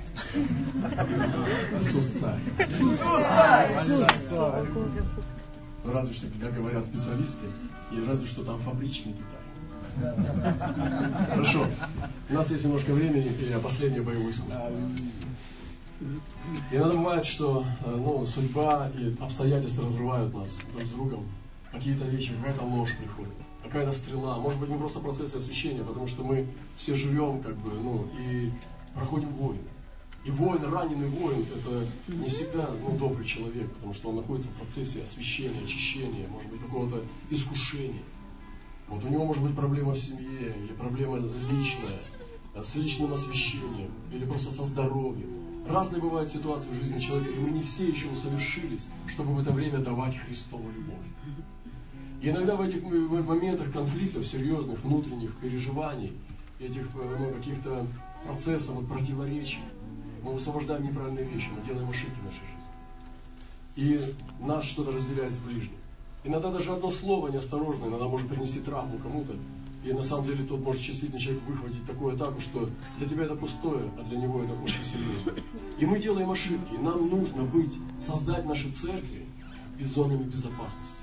Иисус 1.77 2.05
царь. 2.07 2.39
Разве 5.85 6.13
что, 6.13 6.27
когда 6.27 6.49
говорят 6.51 6.85
специалисты, 6.85 7.45
и 7.91 8.05
разве 8.07 8.27
что 8.27 8.43
там 8.43 8.59
фабричный 8.59 9.13
Китай. 9.13 9.41
Хорошо. 11.29 11.67
У 12.29 12.33
нас 12.33 12.49
есть 12.49 12.63
немножко 12.63 12.91
времени, 12.91 13.27
и 13.27 13.59
последнее 13.61 14.01
боевое 14.01 14.31
искусство. 14.31 14.71
Иногда 16.71 16.95
бывает, 16.95 17.25
что 17.25 17.65
э, 17.85 17.95
ну, 17.95 18.25
судьба 18.25 18.89
и 18.97 19.15
обстоятельства 19.19 19.85
разрывают 19.85 20.33
нас 20.33 20.57
друг 20.73 20.87
с 20.87 20.89
другом. 20.89 21.25
Какие-то 21.71 22.05
вещи, 22.05 22.33
какая-то 22.33 22.63
ложь 22.63 22.95
приходит, 22.97 23.33
какая-то 23.63 23.91
стрела. 23.91 24.37
Может 24.37 24.59
быть, 24.59 24.69
не 24.69 24.77
просто 24.77 24.99
процесс 24.99 25.33
освещения, 25.33 25.83
потому 25.83 26.07
что 26.07 26.23
мы 26.23 26.47
все 26.77 26.95
живем, 26.95 27.41
как 27.41 27.55
бы, 27.57 27.71
ну, 27.71 28.07
и 28.19 28.51
проходим 28.93 29.29
войны. 29.33 29.61
И 30.23 30.29
воин, 30.29 30.63
раненый 30.63 31.09
воин, 31.09 31.45
это 31.55 31.87
не 32.07 32.27
всегда 32.27 32.69
ну, 32.79 32.95
добрый 32.95 33.25
человек, 33.25 33.71
потому 33.73 33.93
что 33.93 34.09
он 34.09 34.17
находится 34.17 34.49
в 34.49 34.53
процессе 34.53 35.01
освещения, 35.01 35.63
очищения, 35.63 36.27
может 36.27 36.49
быть, 36.51 36.61
какого-то 36.61 37.01
искушения. 37.31 38.03
Вот 38.87 39.03
у 39.03 39.07
него 39.07 39.25
может 39.25 39.41
быть 39.41 39.55
проблема 39.55 39.93
в 39.93 39.99
семье, 39.99 40.55
или 40.55 40.73
проблема 40.73 41.17
личная, 41.17 42.01
с 42.61 42.75
личным 42.75 43.13
освещением, 43.13 43.91
или 44.11 44.25
просто 44.25 44.51
со 44.51 44.63
здоровьем. 44.63 45.65
Разные 45.67 46.01
бывают 46.01 46.29
ситуации 46.29 46.69
в 46.69 46.75
жизни 46.75 46.99
человека, 46.99 47.31
и 47.31 47.39
мы 47.39 47.49
не 47.51 47.61
все 47.63 47.87
еще 47.87 48.07
усовершились, 48.07 48.87
чтобы 49.07 49.33
в 49.33 49.39
это 49.39 49.51
время 49.51 49.79
давать 49.79 50.17
Христову 50.17 50.69
любовь. 50.69 51.05
И 52.21 52.29
иногда 52.29 52.55
в 52.55 52.61
этих 52.61 52.83
моментах 52.83 53.71
конфликтов, 53.71 54.27
серьезных, 54.27 54.83
внутренних 54.83 55.35
переживаний, 55.37 56.13
этих 56.59 56.87
э, 56.95 57.17
ну, 57.19 57.31
каких-то 57.33 57.87
процессов, 58.25 58.75
вот, 58.75 58.87
противоречий, 58.87 59.61
мы 60.21 60.33
высвобождаем 60.33 60.83
неправильные 60.83 61.25
вещи, 61.25 61.49
мы 61.49 61.65
делаем 61.65 61.89
ошибки 61.89 62.19
в 62.19 62.25
нашей 62.25 62.41
жизни. 62.45 62.71
И 63.75 64.13
нас 64.45 64.65
что-то 64.65 64.91
разделяет 64.91 65.33
с 65.33 65.39
ближним. 65.39 65.77
Иногда 66.23 66.51
даже 66.51 66.71
одно 66.71 66.91
слово 66.91 67.29
неосторожное, 67.29 67.89
иногда 67.89 68.07
может 68.07 68.27
принести 68.27 68.59
травму 68.59 68.99
кому-то, 68.99 69.33
и 69.83 69.91
на 69.91 70.03
самом 70.03 70.27
деле 70.27 70.43
тот 70.43 70.59
может 70.59 70.83
чувствительный 70.83 71.19
человек 71.19 71.41
выхватить 71.47 71.85
такую 71.87 72.13
атаку, 72.13 72.39
что 72.39 72.69
для 72.99 73.07
тебя 73.07 73.23
это 73.23 73.35
пустое, 73.35 73.89
а 73.99 74.03
для 74.03 74.19
него 74.19 74.43
это 74.43 74.53
очень 74.53 74.83
серьезно. 74.83 75.33
И 75.79 75.85
мы 75.87 75.99
делаем 75.99 76.29
ошибки. 76.29 76.75
И 76.75 76.77
нам 76.77 77.09
нужно 77.09 77.41
быть, 77.43 77.73
создать 77.99 78.45
наши 78.45 78.71
церкви 78.71 79.25
без 79.79 79.91
зонами 79.95 80.21
безопасности. 80.21 81.01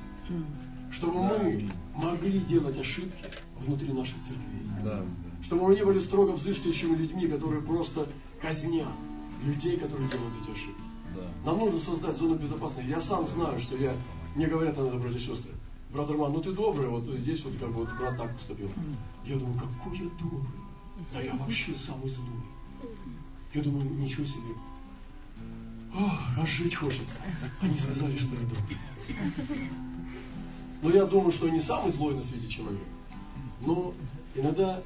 Чтобы 0.93 1.23
мы 1.23 1.69
могли 1.95 2.41
делать 2.41 2.79
ошибки 2.79 3.25
внутри 3.59 3.93
наших 3.93 4.17
церквей. 4.23 5.05
Чтобы 5.45 5.69
мы 5.69 5.75
не 5.75 5.85
были 5.85 5.99
строго 5.99 6.33
взыскивающими 6.33 6.97
людьми, 6.97 7.29
которые 7.29 7.63
просто 7.63 8.09
казнят 8.41 8.89
людей, 9.45 9.77
которые 9.77 10.09
делают 10.09 10.35
эти 10.43 10.51
ошибки. 10.51 10.83
Нам 11.45 11.59
нужно 11.59 11.79
создать 11.79 12.17
зону 12.17 12.37
безопасности. 12.37 12.89
Я 12.89 13.01
сам 13.01 13.27
знаю, 13.29 13.61
что 13.61 13.77
я, 13.77 13.95
мне 14.35 14.47
говорят 14.47 14.79
иногда, 14.79 14.99
братья 14.99 15.19
и 15.19 15.21
сестры, 15.21 15.53
брат 15.93 16.11
Роман, 16.11 16.33
ну 16.33 16.41
ты 16.41 16.53
добрый, 16.53 16.89
вот 16.89 17.05
здесь 17.05 17.45
вот 17.45 17.55
как 17.59 17.69
бы 17.71 17.85
вот 17.85 17.89
брат 17.99 18.17
так 18.17 18.35
поступил. 18.35 18.71
Я 19.25 19.37
думаю, 19.37 19.59
какой 19.59 19.99
я 19.99 20.05
добрый. 20.21 20.61
Да 21.13 21.21
я 21.21 21.35
вообще 21.35 21.73
самый 21.75 22.09
злой. 22.09 22.43
Я 23.55 23.63
думаю, 23.63 23.89
ничего 23.95 24.25
себе. 24.25 24.55
Ох, 25.95 26.13
а 26.37 26.47
жить 26.47 26.75
хочется. 26.75 27.17
Они 27.61 27.79
сказали, 27.79 28.17
что 28.17 28.35
я 28.35 28.41
добрый. 28.41 28.79
Но 30.83 30.91
я 30.91 31.07
думаю, 31.07 31.33
что 31.33 31.49
не 31.49 31.61
самый 31.61 31.91
злой 31.91 32.15
на 32.15 32.23
свете 32.23 32.49
человек. 32.49 32.87
Но 33.61 33.95
иногда 34.35 34.83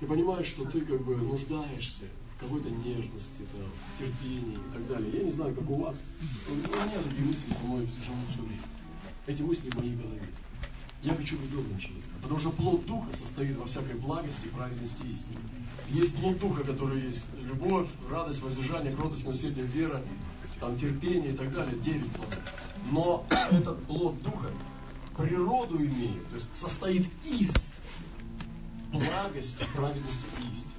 ты 0.00 0.06
понимаешь, 0.06 0.46
что 0.46 0.64
ты 0.64 0.80
как 0.80 1.02
бы 1.02 1.16
нуждаешься 1.16 2.04
в 2.36 2.40
какой-то 2.40 2.68
нежности, 2.68 3.42
там, 3.52 3.66
терпении 3.98 4.54
и 4.54 4.72
так 4.72 4.88
далее. 4.88 5.10
Я 5.12 5.24
не 5.24 5.30
знаю, 5.30 5.54
как 5.54 5.70
у 5.70 5.76
вас. 5.76 5.96
У 6.50 6.54
меня 6.54 7.00
такие 7.02 7.24
мысли 7.24 7.52
со 7.52 7.60
мной 7.60 7.80
живут 7.86 8.28
все 8.32 8.42
время. 8.42 8.62
Эти 9.26 9.42
мысли 9.42 9.70
в 9.70 9.76
моей 9.76 9.94
голове. 9.94 10.22
Я 11.02 11.14
хочу 11.14 11.38
быть 11.38 11.50
добрым 11.50 11.78
человеком. 11.78 12.10
Потому 12.20 12.40
что 12.40 12.50
плод 12.50 12.84
Духа 12.86 13.16
состоит 13.16 13.56
во 13.56 13.66
всякой 13.66 13.94
благости, 13.94 14.48
праведности 14.48 15.00
и 15.04 15.12
истине. 15.12 15.38
Есть 15.90 16.16
плод 16.16 16.38
Духа, 16.40 16.64
который 16.64 17.00
есть 17.00 17.22
любовь, 17.42 17.88
радость, 18.10 18.42
воздержание, 18.42 18.94
кротость, 18.94 19.22
милосердие, 19.22 19.66
вера, 19.66 20.02
там, 20.58 20.76
терпение 20.78 21.32
и 21.32 21.36
так 21.36 21.52
далее. 21.52 21.78
Девять 21.78 22.10
плодов. 22.10 22.38
Но 22.90 23.26
этот 23.30 23.84
плод 23.84 24.20
Духа 24.22 24.50
природу 25.16 25.78
имеет, 25.78 26.28
то 26.28 26.34
есть 26.34 26.54
состоит 26.54 27.06
из 27.24 27.52
благости, 28.92 29.64
праведности 29.74 30.24
и 30.40 30.52
истины. 30.52 30.72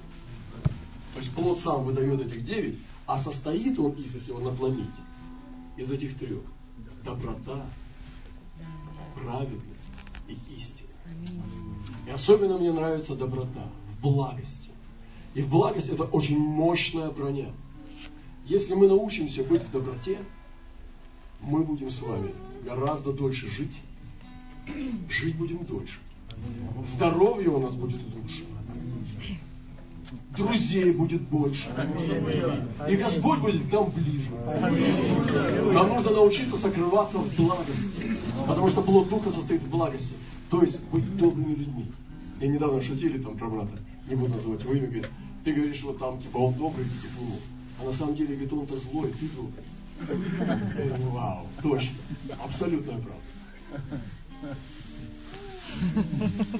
То 1.14 1.18
есть 1.18 1.34
плод 1.34 1.60
сам 1.60 1.82
выдает 1.82 2.20
этих 2.20 2.44
девять, 2.44 2.78
а 3.06 3.18
состоит 3.18 3.78
он 3.78 3.92
из, 3.92 4.14
если 4.14 4.30
его 4.30 4.40
надломить, 4.40 4.86
из 5.76 5.90
этих 5.90 6.18
трех. 6.18 6.42
Доброта, 7.04 7.66
праведность 9.14 9.64
и 10.28 10.38
истина. 10.56 10.88
И 12.06 12.10
особенно 12.10 12.58
мне 12.58 12.72
нравится 12.72 13.14
доброта 13.14 13.68
в 13.92 14.02
благости. 14.02 14.70
И 15.34 15.42
в 15.42 15.48
благости 15.48 15.90
это 15.90 16.04
очень 16.04 16.38
мощная 16.38 17.10
броня. 17.10 17.52
Если 18.44 18.74
мы 18.74 18.88
научимся 18.88 19.44
быть 19.44 19.62
в 19.62 19.70
доброте, 19.70 20.18
мы 21.40 21.64
будем 21.64 21.90
с 21.90 22.00
вами 22.00 22.34
гораздо 22.64 23.12
дольше 23.12 23.48
жить. 23.48 23.76
Жить 25.08 25.36
будем 25.36 25.64
дольше. 25.64 25.98
Здоровье 26.86 27.50
у 27.50 27.60
нас 27.60 27.74
будет 27.74 28.00
лучше. 28.14 28.44
Друзей 30.36 30.92
будет 30.92 31.22
больше. 31.22 31.68
И 32.88 32.96
Господь 32.96 33.40
будет 33.40 33.68
к 33.68 33.72
нам 33.72 33.90
ближе. 33.90 34.30
Нам 35.72 35.88
нужно 35.88 36.10
научиться 36.10 36.56
сокрываться 36.56 37.18
в 37.18 37.36
благости. 37.36 38.16
Потому 38.46 38.68
что 38.68 38.82
плод 38.82 39.08
Духа 39.08 39.30
состоит 39.30 39.62
в 39.62 39.68
благости. 39.68 40.14
То 40.50 40.62
есть 40.62 40.80
быть 40.90 41.16
добрыми 41.16 41.54
людьми. 41.54 41.86
Я 42.40 42.48
недавно 42.48 42.80
шутили 42.80 43.18
там 43.18 43.36
про 43.36 43.48
брата, 43.48 43.78
не 44.08 44.14
буду 44.14 44.34
называть 44.34 44.62
его 44.62 44.72
имя, 44.72 44.86
говорит, 44.86 45.08
ты 45.44 45.52
говоришь, 45.52 45.82
вот 45.82 45.98
там, 45.98 46.22
типа, 46.22 46.38
он 46.38 46.54
добрый, 46.54 46.84
идите 46.84 47.08
к 47.08 47.20
нему. 47.20 47.36
А 47.80 47.84
на 47.84 47.92
самом 47.92 48.14
деле, 48.14 48.34
говорит, 48.34 48.52
он-то 48.52 48.76
злой, 48.76 49.12
ты 49.12 49.28
добрый. 49.30 49.64
Вау, 51.10 51.46
точно. 51.62 51.90
Абсолютная 52.44 52.98
правда. 52.98 54.02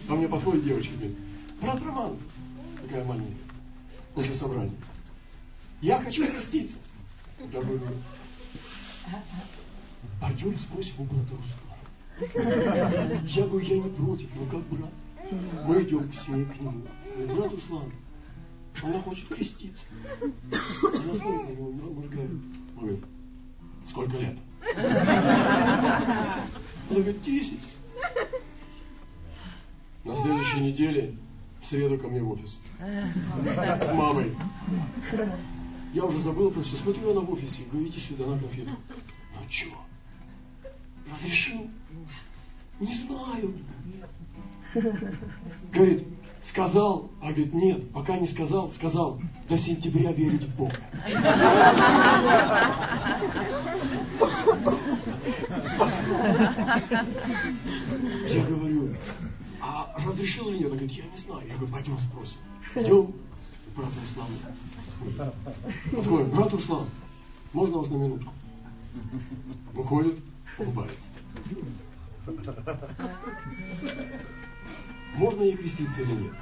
Ко 0.07 0.15
мне 0.15 0.29
подходит 0.29 0.65
девочка, 0.65 0.95
говорит, 0.95 1.17
брат 1.61 1.83
Роман, 1.83 2.17
такая 2.81 3.05
маленькая, 3.05 3.37
после 4.15 4.35
собрания. 4.35 4.77
Я 5.81 5.99
хочу 6.03 6.27
креститься. 6.27 6.77
Я 7.53 7.61
говорю, 7.61 7.81
пойдем 10.21 10.59
спросим 10.59 10.95
у 10.99 11.05
брата 11.05 11.35
Руслана. 11.37 11.77
Я 13.27 13.47
говорю, 13.47 13.67
я 13.67 13.77
не 13.79 13.91
против, 13.91 14.29
но 14.35 14.47
как 14.47 14.63
брат. 14.69 14.93
Мы 15.67 15.83
идем 15.83 16.13
с 16.13 16.29
ней 16.29 16.45
к 16.45 16.61
нему. 16.61 16.83
Говорю, 17.17 17.37
брат 17.37 17.53
Руслан, 17.53 17.93
она 18.83 19.01
хочет 19.01 19.29
креститься. 19.29 19.85
Она 20.83 21.15
смотрит 21.15 21.49
на 21.49 21.53
него, 21.53 21.93
моргает. 21.93 22.31
Он 22.77 22.81
говорит, 22.81 23.05
сколько 23.89 24.17
лет? 24.17 24.39
Говорит, 26.91 27.23
десять. 27.23 27.61
На 30.05 30.17
следующей 30.17 30.61
неделе 30.61 31.17
в 31.61 31.67
среду 31.67 31.99
ко 31.99 32.09
мне 32.09 32.23
в 32.23 32.31
офис. 32.31 32.59
С 32.79 33.93
мамой. 33.93 34.35
Я 35.93 36.05
уже 36.05 36.21
забыл 36.21 36.51
просто, 36.51 36.77
смотрю 36.77 37.11
она 37.11 37.21
в 37.21 37.33
офисе, 37.33 37.65
говорю, 37.71 37.89
иди 37.89 38.01
сюда 38.01 38.27
на 38.27 38.39
конфету. 38.39 38.71
Ну 38.71 39.41
что? 39.49 39.67
Разрешил? 41.11 41.71
Не 42.81 42.95
знаю. 42.95 43.55
Говорит, 45.73 46.07
сказал, 46.43 47.11
а 47.21 47.27
говорит, 47.27 47.55
нет, 47.55 47.91
пока 47.93 48.19
не 48.19 48.27
сказал, 48.27 48.71
сказал, 48.73 49.21
до 49.49 49.59
сентября 49.59 50.13
верить 50.13 50.45
в 50.45 50.57
Бога. 50.57 50.77
Я 58.29 58.45
говорю, 58.45 58.95
а 59.61 59.95
разрешил 60.05 60.49
или 60.49 60.59
нет? 60.59 60.67
Она 60.67 60.77
говорит, 60.77 60.93
я 60.93 61.05
не 61.05 61.17
знаю. 61.17 61.47
Я 61.47 61.55
говорю, 61.55 61.73
пойдем 61.73 61.99
спросим. 61.99 62.39
Идем 62.75 63.07
к 63.07 63.77
брату 63.77 63.93
Руслану. 64.03 64.35
Подходит, 65.93 66.29
брат 66.29 66.53
Руслан, 66.53 66.87
можно 67.53 67.79
вас 67.79 67.89
на 67.91 67.97
минутку? 67.97 68.33
Выходит, 69.73 70.19
улыбается. 70.59 70.99
Можно 75.17 75.43
ей 75.43 75.57
креститься 75.57 76.03
или 76.03 76.13
нет? 76.13 76.35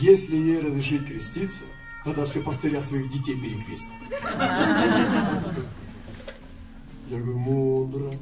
если 0.00 0.36
ей 0.36 0.60
разрешить 0.60 1.06
креститься, 1.06 1.62
тогда 2.04 2.24
все 2.24 2.40
пастыря 2.40 2.80
своих 2.80 3.10
детей 3.10 3.34
перекрестят. 3.36 3.92
Я 7.08 7.18
говорю, 7.18 7.38
мудро. 7.38 8.12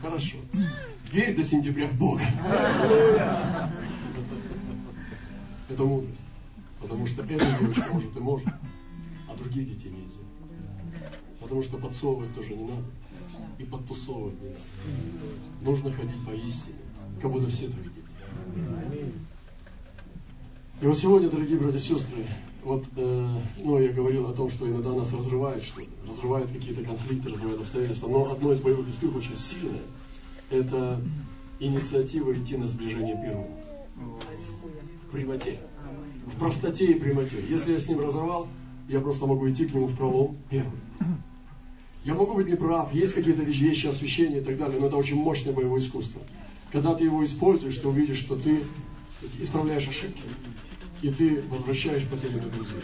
Хорошо. 0.00 0.36
Верь 1.12 1.36
до 1.36 1.42
сентября 1.42 1.88
в 1.88 1.94
Бога. 1.94 2.22
Это 5.68 5.82
мудрость. 5.82 6.20
Потому 6.80 7.06
что 7.06 7.22
эта 7.24 7.38
девочка 7.38 7.86
может 7.92 8.16
и 8.16 8.20
может, 8.20 8.48
а 9.28 9.34
других 9.36 9.68
детей 9.68 9.90
нельзя. 9.90 10.20
Потому 11.40 11.62
что 11.62 11.78
подсовывать 11.78 12.34
тоже 12.34 12.54
не 12.54 12.64
надо. 12.64 12.84
И 13.58 13.64
подтусовывать 13.64 14.40
не 14.40 14.48
надо. 14.48 14.60
Нужно 15.62 15.92
ходить 15.92 16.24
по 16.24 16.30
истине, 16.30 16.76
как 17.20 17.30
будто 17.30 17.50
все 17.50 17.68
твои 17.68 17.84
дети. 17.84 19.12
И 20.80 20.86
вот 20.86 20.98
сегодня, 20.98 21.30
дорогие 21.30 21.58
братья 21.58 21.78
и 21.78 21.80
сестры, 21.80 22.26
вот, 22.66 22.84
э, 22.96 23.40
ну, 23.62 23.78
я 23.78 23.92
говорил 23.92 24.28
о 24.28 24.32
том, 24.32 24.50
что 24.50 24.68
иногда 24.68 24.92
нас 24.92 25.12
разрывает 25.12 25.62
что-то, 25.62 25.86
разрывает 26.04 26.50
какие-то 26.50 26.82
конфликты, 26.82 27.28
разрывает 27.30 27.60
обстоятельства, 27.60 28.08
но 28.08 28.32
одно 28.32 28.52
из 28.52 28.60
боевых 28.60 28.88
искусств 28.88 29.18
очень 29.18 29.36
сильное, 29.36 29.82
это 30.50 31.00
инициатива 31.60 32.32
идти 32.32 32.56
на 32.56 32.66
сближение 32.66 33.14
первого. 33.14 33.46
В 35.04 35.12
прямоте. 35.12 35.60
В 36.26 36.40
простоте 36.40 36.86
и 36.86 36.94
прямоте. 36.98 37.40
Если 37.48 37.72
я 37.72 37.78
с 37.78 37.88
ним 37.88 38.00
разорвал, 38.00 38.48
я 38.88 38.98
просто 38.98 39.26
могу 39.26 39.48
идти 39.48 39.66
к 39.66 39.72
нему 39.72 39.86
в 39.86 39.96
пролом 39.96 40.36
первый. 40.50 40.80
Я 42.04 42.14
могу 42.14 42.34
быть 42.34 42.48
неправ, 42.48 42.92
есть 42.92 43.14
какие-то 43.14 43.42
вещи, 43.42 43.86
освещения 43.86 44.38
и 44.38 44.44
так 44.44 44.58
далее, 44.58 44.80
но 44.80 44.88
это 44.88 44.96
очень 44.96 45.14
мощное 45.14 45.52
боевое 45.52 45.80
искусство. 45.80 46.20
Когда 46.72 46.96
ты 46.96 47.04
его 47.04 47.24
используешь, 47.24 47.76
ты 47.76 47.86
увидишь, 47.86 48.18
что 48.18 48.34
ты 48.34 48.64
исправляешь 49.40 49.86
ошибки, 49.86 50.22
и 51.02 51.10
ты 51.10 51.42
возвращаешь 51.48 52.06
потерянных 52.06 52.54
друзей. 52.54 52.82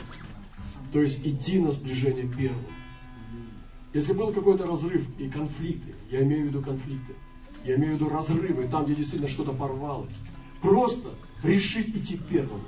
То 0.93 1.01
есть 1.01 1.27
идти 1.27 1.59
на 1.59 1.73
сближение 1.73 2.29
первым. 2.29 2.65
Если 3.95 4.13
был 4.13 4.33
какой-то 4.33 4.67
разрыв 4.67 5.07
и 5.19 5.29
конфликты, 5.29 5.95
я 6.11 6.23
имею 6.23 6.45
в 6.45 6.49
виду 6.49 6.63
конфликты, 6.63 7.15
я 7.65 7.77
имею 7.77 7.93
в 7.93 7.95
виду 7.97 8.09
разрывы, 8.09 8.69
там, 8.69 8.85
где 8.85 8.95
действительно 8.95 9.31
что-то 9.31 9.53
порвалось, 9.53 10.13
просто 10.61 11.11
решить 11.43 11.91
идти 11.91 12.19
первым. 12.31 12.61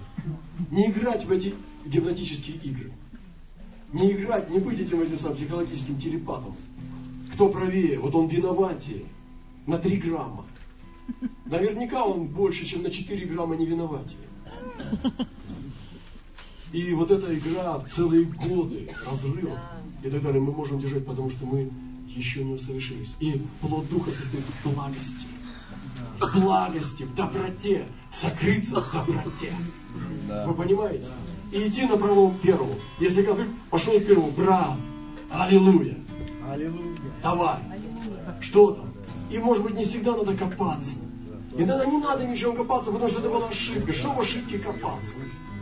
Не 0.70 0.90
играть 0.90 1.24
в 1.24 1.32
эти 1.32 1.54
гипнотические 1.86 2.56
игры. 2.56 2.92
Не 3.92 4.12
играть, 4.12 4.50
не 4.50 4.58
быть 4.58 4.80
этим, 4.80 5.00
этим 5.00 5.16
самым 5.16 5.36
психологическим 5.36 5.98
телепатом. 5.98 6.56
Кто 7.32 7.48
правее, 7.48 7.98
вот 7.98 8.14
он 8.14 8.28
виноватее 8.28 9.04
на 9.66 9.78
3 9.78 9.96
грамма. 9.98 10.46
Наверняка 11.44 12.04
он 12.04 12.26
больше, 12.26 12.64
чем 12.64 12.82
на 12.82 12.90
4 12.90 13.26
грамма 13.26 13.56
не 13.56 13.66
виноватее. 13.66 14.18
И 16.74 16.92
вот 16.92 17.08
эта 17.12 17.32
игра 17.38 17.80
целые 17.94 18.24
годы 18.24 18.90
разрывов 19.06 19.60
и 20.02 20.10
так 20.10 20.20
далее 20.20 20.40
мы 20.40 20.50
можем 20.50 20.80
держать, 20.80 21.06
потому 21.06 21.30
что 21.30 21.46
мы 21.46 21.70
еще 22.08 22.42
не 22.42 22.54
усовершились. 22.54 23.14
И 23.20 23.40
плод 23.60 23.88
Духа 23.88 24.10
состоит 24.10 24.42
в 24.42 24.68
благости. 24.68 25.28
В 26.18 26.40
благости, 26.40 27.04
в 27.04 27.14
доброте. 27.14 27.86
Сокрыться 28.12 28.80
в 28.80 28.92
доброте. 28.92 29.52
Вы 30.46 30.52
понимаете? 30.54 31.06
И 31.52 31.68
идти 31.68 31.86
на 31.86 31.96
правом 31.96 32.36
первому. 32.42 32.74
Если 32.98 33.22
конфликт 33.22 33.52
пошел 33.70 34.00
первому, 34.00 34.32
брат, 34.32 34.76
аллилуйя. 35.30 35.96
Аллилуйя. 36.50 36.98
Давай. 37.22 37.60
Что 38.40 38.72
там? 38.72 38.86
И 39.30 39.38
может 39.38 39.62
быть 39.62 39.76
не 39.76 39.84
всегда 39.84 40.16
надо 40.16 40.36
копаться. 40.36 40.96
И 41.52 41.64
тогда 41.64 41.86
не 41.86 41.98
надо 41.98 42.26
ничего 42.26 42.52
копаться, 42.52 42.90
потому 42.90 43.08
что 43.08 43.20
это 43.20 43.28
была 43.28 43.46
ошибка. 43.46 43.92
Что 43.92 44.12
в 44.12 44.20
ошибке 44.20 44.58
копаться? 44.58 45.14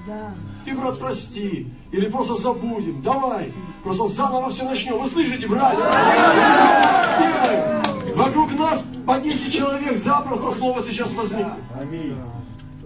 Да. 0.07 0.35
Ты, 0.65 0.75
брат, 0.75 0.99
прости. 0.99 1.69
Или 1.93 2.09
просто 2.09 2.35
забудем. 2.35 3.03
Давай. 3.03 3.53
Просто 3.85 4.07
заново 4.07 4.51
все 4.51 4.65
начнем. 4.65 4.99
Вы 4.99 5.09
слышите, 5.09 5.47
братья? 5.47 5.85
Вокруг 8.15 8.53
нас 8.59 8.85
по 9.07 9.19
10 9.19 9.53
человек 9.53 9.97
запросто 9.97 10.51
слово 10.51 10.83
сейчас 10.83 11.13
возникнет. 11.13 11.55
Аминь. 11.81 12.17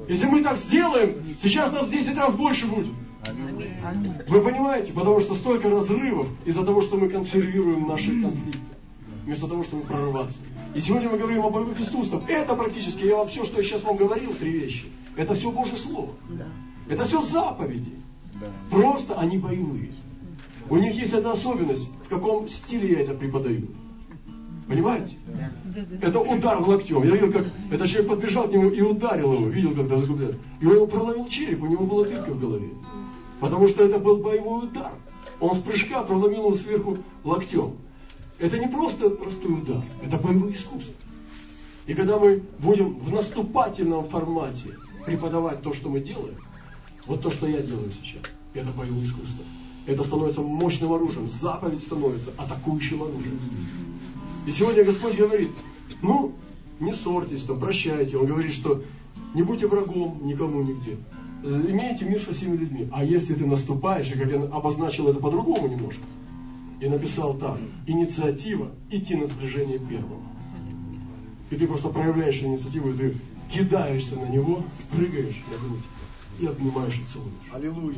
Если 0.09 0.27
мы 0.27 0.43
так 0.43 0.59
сделаем, 0.59 1.37
сейчас 1.43 1.73
нас 1.73 1.87
в 1.87 1.91
10 1.91 2.17
раз 2.17 2.35
больше 2.35 2.67
будет. 2.67 2.89
Вы 4.29 4.41
понимаете? 4.41 4.93
Потому 4.93 5.21
что 5.21 5.35
столько 5.35 5.69
разрывов 5.69 6.29
из-за 6.45 6.65
того, 6.65 6.83
что 6.83 6.97
мы 6.97 7.09
консервируем 7.09 7.89
наши 7.89 8.11
конфликты. 8.21 8.61
Вместо 9.25 9.49
того, 9.49 9.65
чтобы 9.65 9.83
прорываться. 9.83 10.39
И 10.75 10.81
сегодня 10.81 11.09
мы 11.09 11.19
говорим 11.19 11.45
о 11.45 11.51
боевых 11.51 11.81
искусствах. 11.81 12.29
Это 12.29 12.55
практически, 12.55 13.05
я 13.05 13.17
вам 13.17 13.29
все, 13.29 13.45
что 13.45 13.57
я 13.57 13.63
сейчас 13.63 13.83
вам 13.83 13.97
говорил, 13.97 14.35
три 14.35 14.53
вещи. 14.53 14.85
Это 15.17 15.35
все 15.35 15.51
Божье 15.51 15.77
Слово. 15.77 16.11
Это 16.89 17.05
все 17.05 17.21
заповеди. 17.21 17.93
Просто 18.71 19.15
они 19.19 19.39
боевые. 19.39 19.93
У 20.69 20.77
них 20.77 20.95
есть 20.95 21.15
одна 21.15 21.33
особенность, 21.33 21.89
в 22.05 22.09
каком 22.09 22.49
стиле 22.49 22.93
я 22.93 23.01
это 23.03 23.15
преподаю. 23.15 23.69
Понимаете? 24.67 25.17
Это 26.01 26.19
удар 26.19 26.61
локтем. 26.61 27.05
Я 27.05 27.13
видел, 27.13 27.33
как 27.33 27.47
этот 27.71 27.89
человек 27.89 28.11
подбежал 28.11 28.49
к 28.49 28.53
нему 28.53 28.69
и 28.71 28.81
ударил 28.81 29.33
его. 29.35 29.49
Видел, 29.49 29.75
когда 29.75 29.99
загубляют. 29.99 30.37
И 30.61 30.67
он 30.67 30.75
его 30.75 30.87
проломил 30.87 31.29
череп, 31.29 31.63
у 31.63 31.67
него 31.67 31.87
была 31.87 32.05
дырка 32.05 32.33
в 32.33 32.41
голове. 32.41 32.71
Потому 33.39 33.69
что 33.69 33.85
это 33.85 33.99
был 33.99 34.17
боевой 34.19 34.65
удар. 34.65 34.93
Он 35.41 35.55
с 35.55 35.59
прыжка 35.59 36.03
проломил 36.03 36.39
его 36.39 36.55
сверху 36.55 36.99
локтем. 37.23 37.77
Это 38.39 38.59
не 38.59 38.69
просто 38.69 39.11
простой 39.11 39.53
удар, 39.53 39.83
это 40.03 40.19
боевое 40.19 40.53
искусство. 40.53 40.95
И 41.87 41.95
когда 41.95 42.19
мы 42.19 42.43
будем 42.59 42.99
в 42.99 43.13
наступательном 43.13 44.09
формате 44.09 44.77
преподавать 45.05 45.63
то, 45.63 45.73
что 45.73 45.89
мы 45.89 46.01
делаем, 46.01 46.37
вот 47.07 47.23
то, 47.23 47.31
что 47.31 47.47
я 47.47 47.61
делаю 47.61 47.91
сейчас, 47.93 48.23
это 48.55 48.71
боевое 48.73 49.05
искусство. 49.05 49.45
Это 49.87 50.03
становится 50.03 50.41
мощным 50.41 50.93
оружием. 50.93 51.29
Заповедь 51.29 51.83
становится 51.83 52.31
атакующим 52.37 53.03
оружием. 53.03 53.39
И 54.47 54.51
сегодня 54.51 54.85
Господь 54.85 55.17
говорит, 55.17 55.51
ну, 56.03 56.33
не 56.81 56.93
ссорьтесь, 56.93 57.45
там, 57.45 57.61
прощайте. 57.61 58.17
Он 58.17 58.27
говорит, 58.27 58.53
что 58.53 58.83
не 59.35 59.43
будьте 59.43 59.69
врагом 59.69 60.21
никому 60.25 60.63
нигде. 60.63 60.97
Э, 61.45 61.65
имейте 61.69 62.05
мир 62.05 62.21
со 62.21 62.35
всеми 62.35 62.57
людьми. 62.57 62.89
А 62.93 63.05
если 63.05 63.35
ты 63.35 63.47
наступаешь, 63.47 64.11
и 64.11 64.19
как 64.19 64.29
я 64.29 64.43
обозначил 64.43 65.09
это 65.09 65.21
по-другому 65.21 65.69
немножко, 65.69 66.03
и 66.81 66.89
написал 66.89 67.35
так, 67.35 67.59
инициатива 67.87 68.71
идти 68.91 69.15
на 69.15 69.27
сближение 69.27 69.79
первым. 69.79 70.23
И 71.51 71.57
ты 71.57 71.67
просто 71.67 71.89
проявляешь 71.89 72.43
инициативу, 72.43 72.91
и 72.91 72.93
ты 72.95 73.15
кидаешься 73.53 74.17
на 74.17 74.27
него, 74.27 74.65
прыгаешь 74.91 75.43
на 75.51 75.59
грудь 75.67 75.85
и 76.39 76.47
обнимаешь 76.47 76.99
и 76.99 77.05
целуешь. 77.05 77.51
Аллилуйя. 77.53 77.95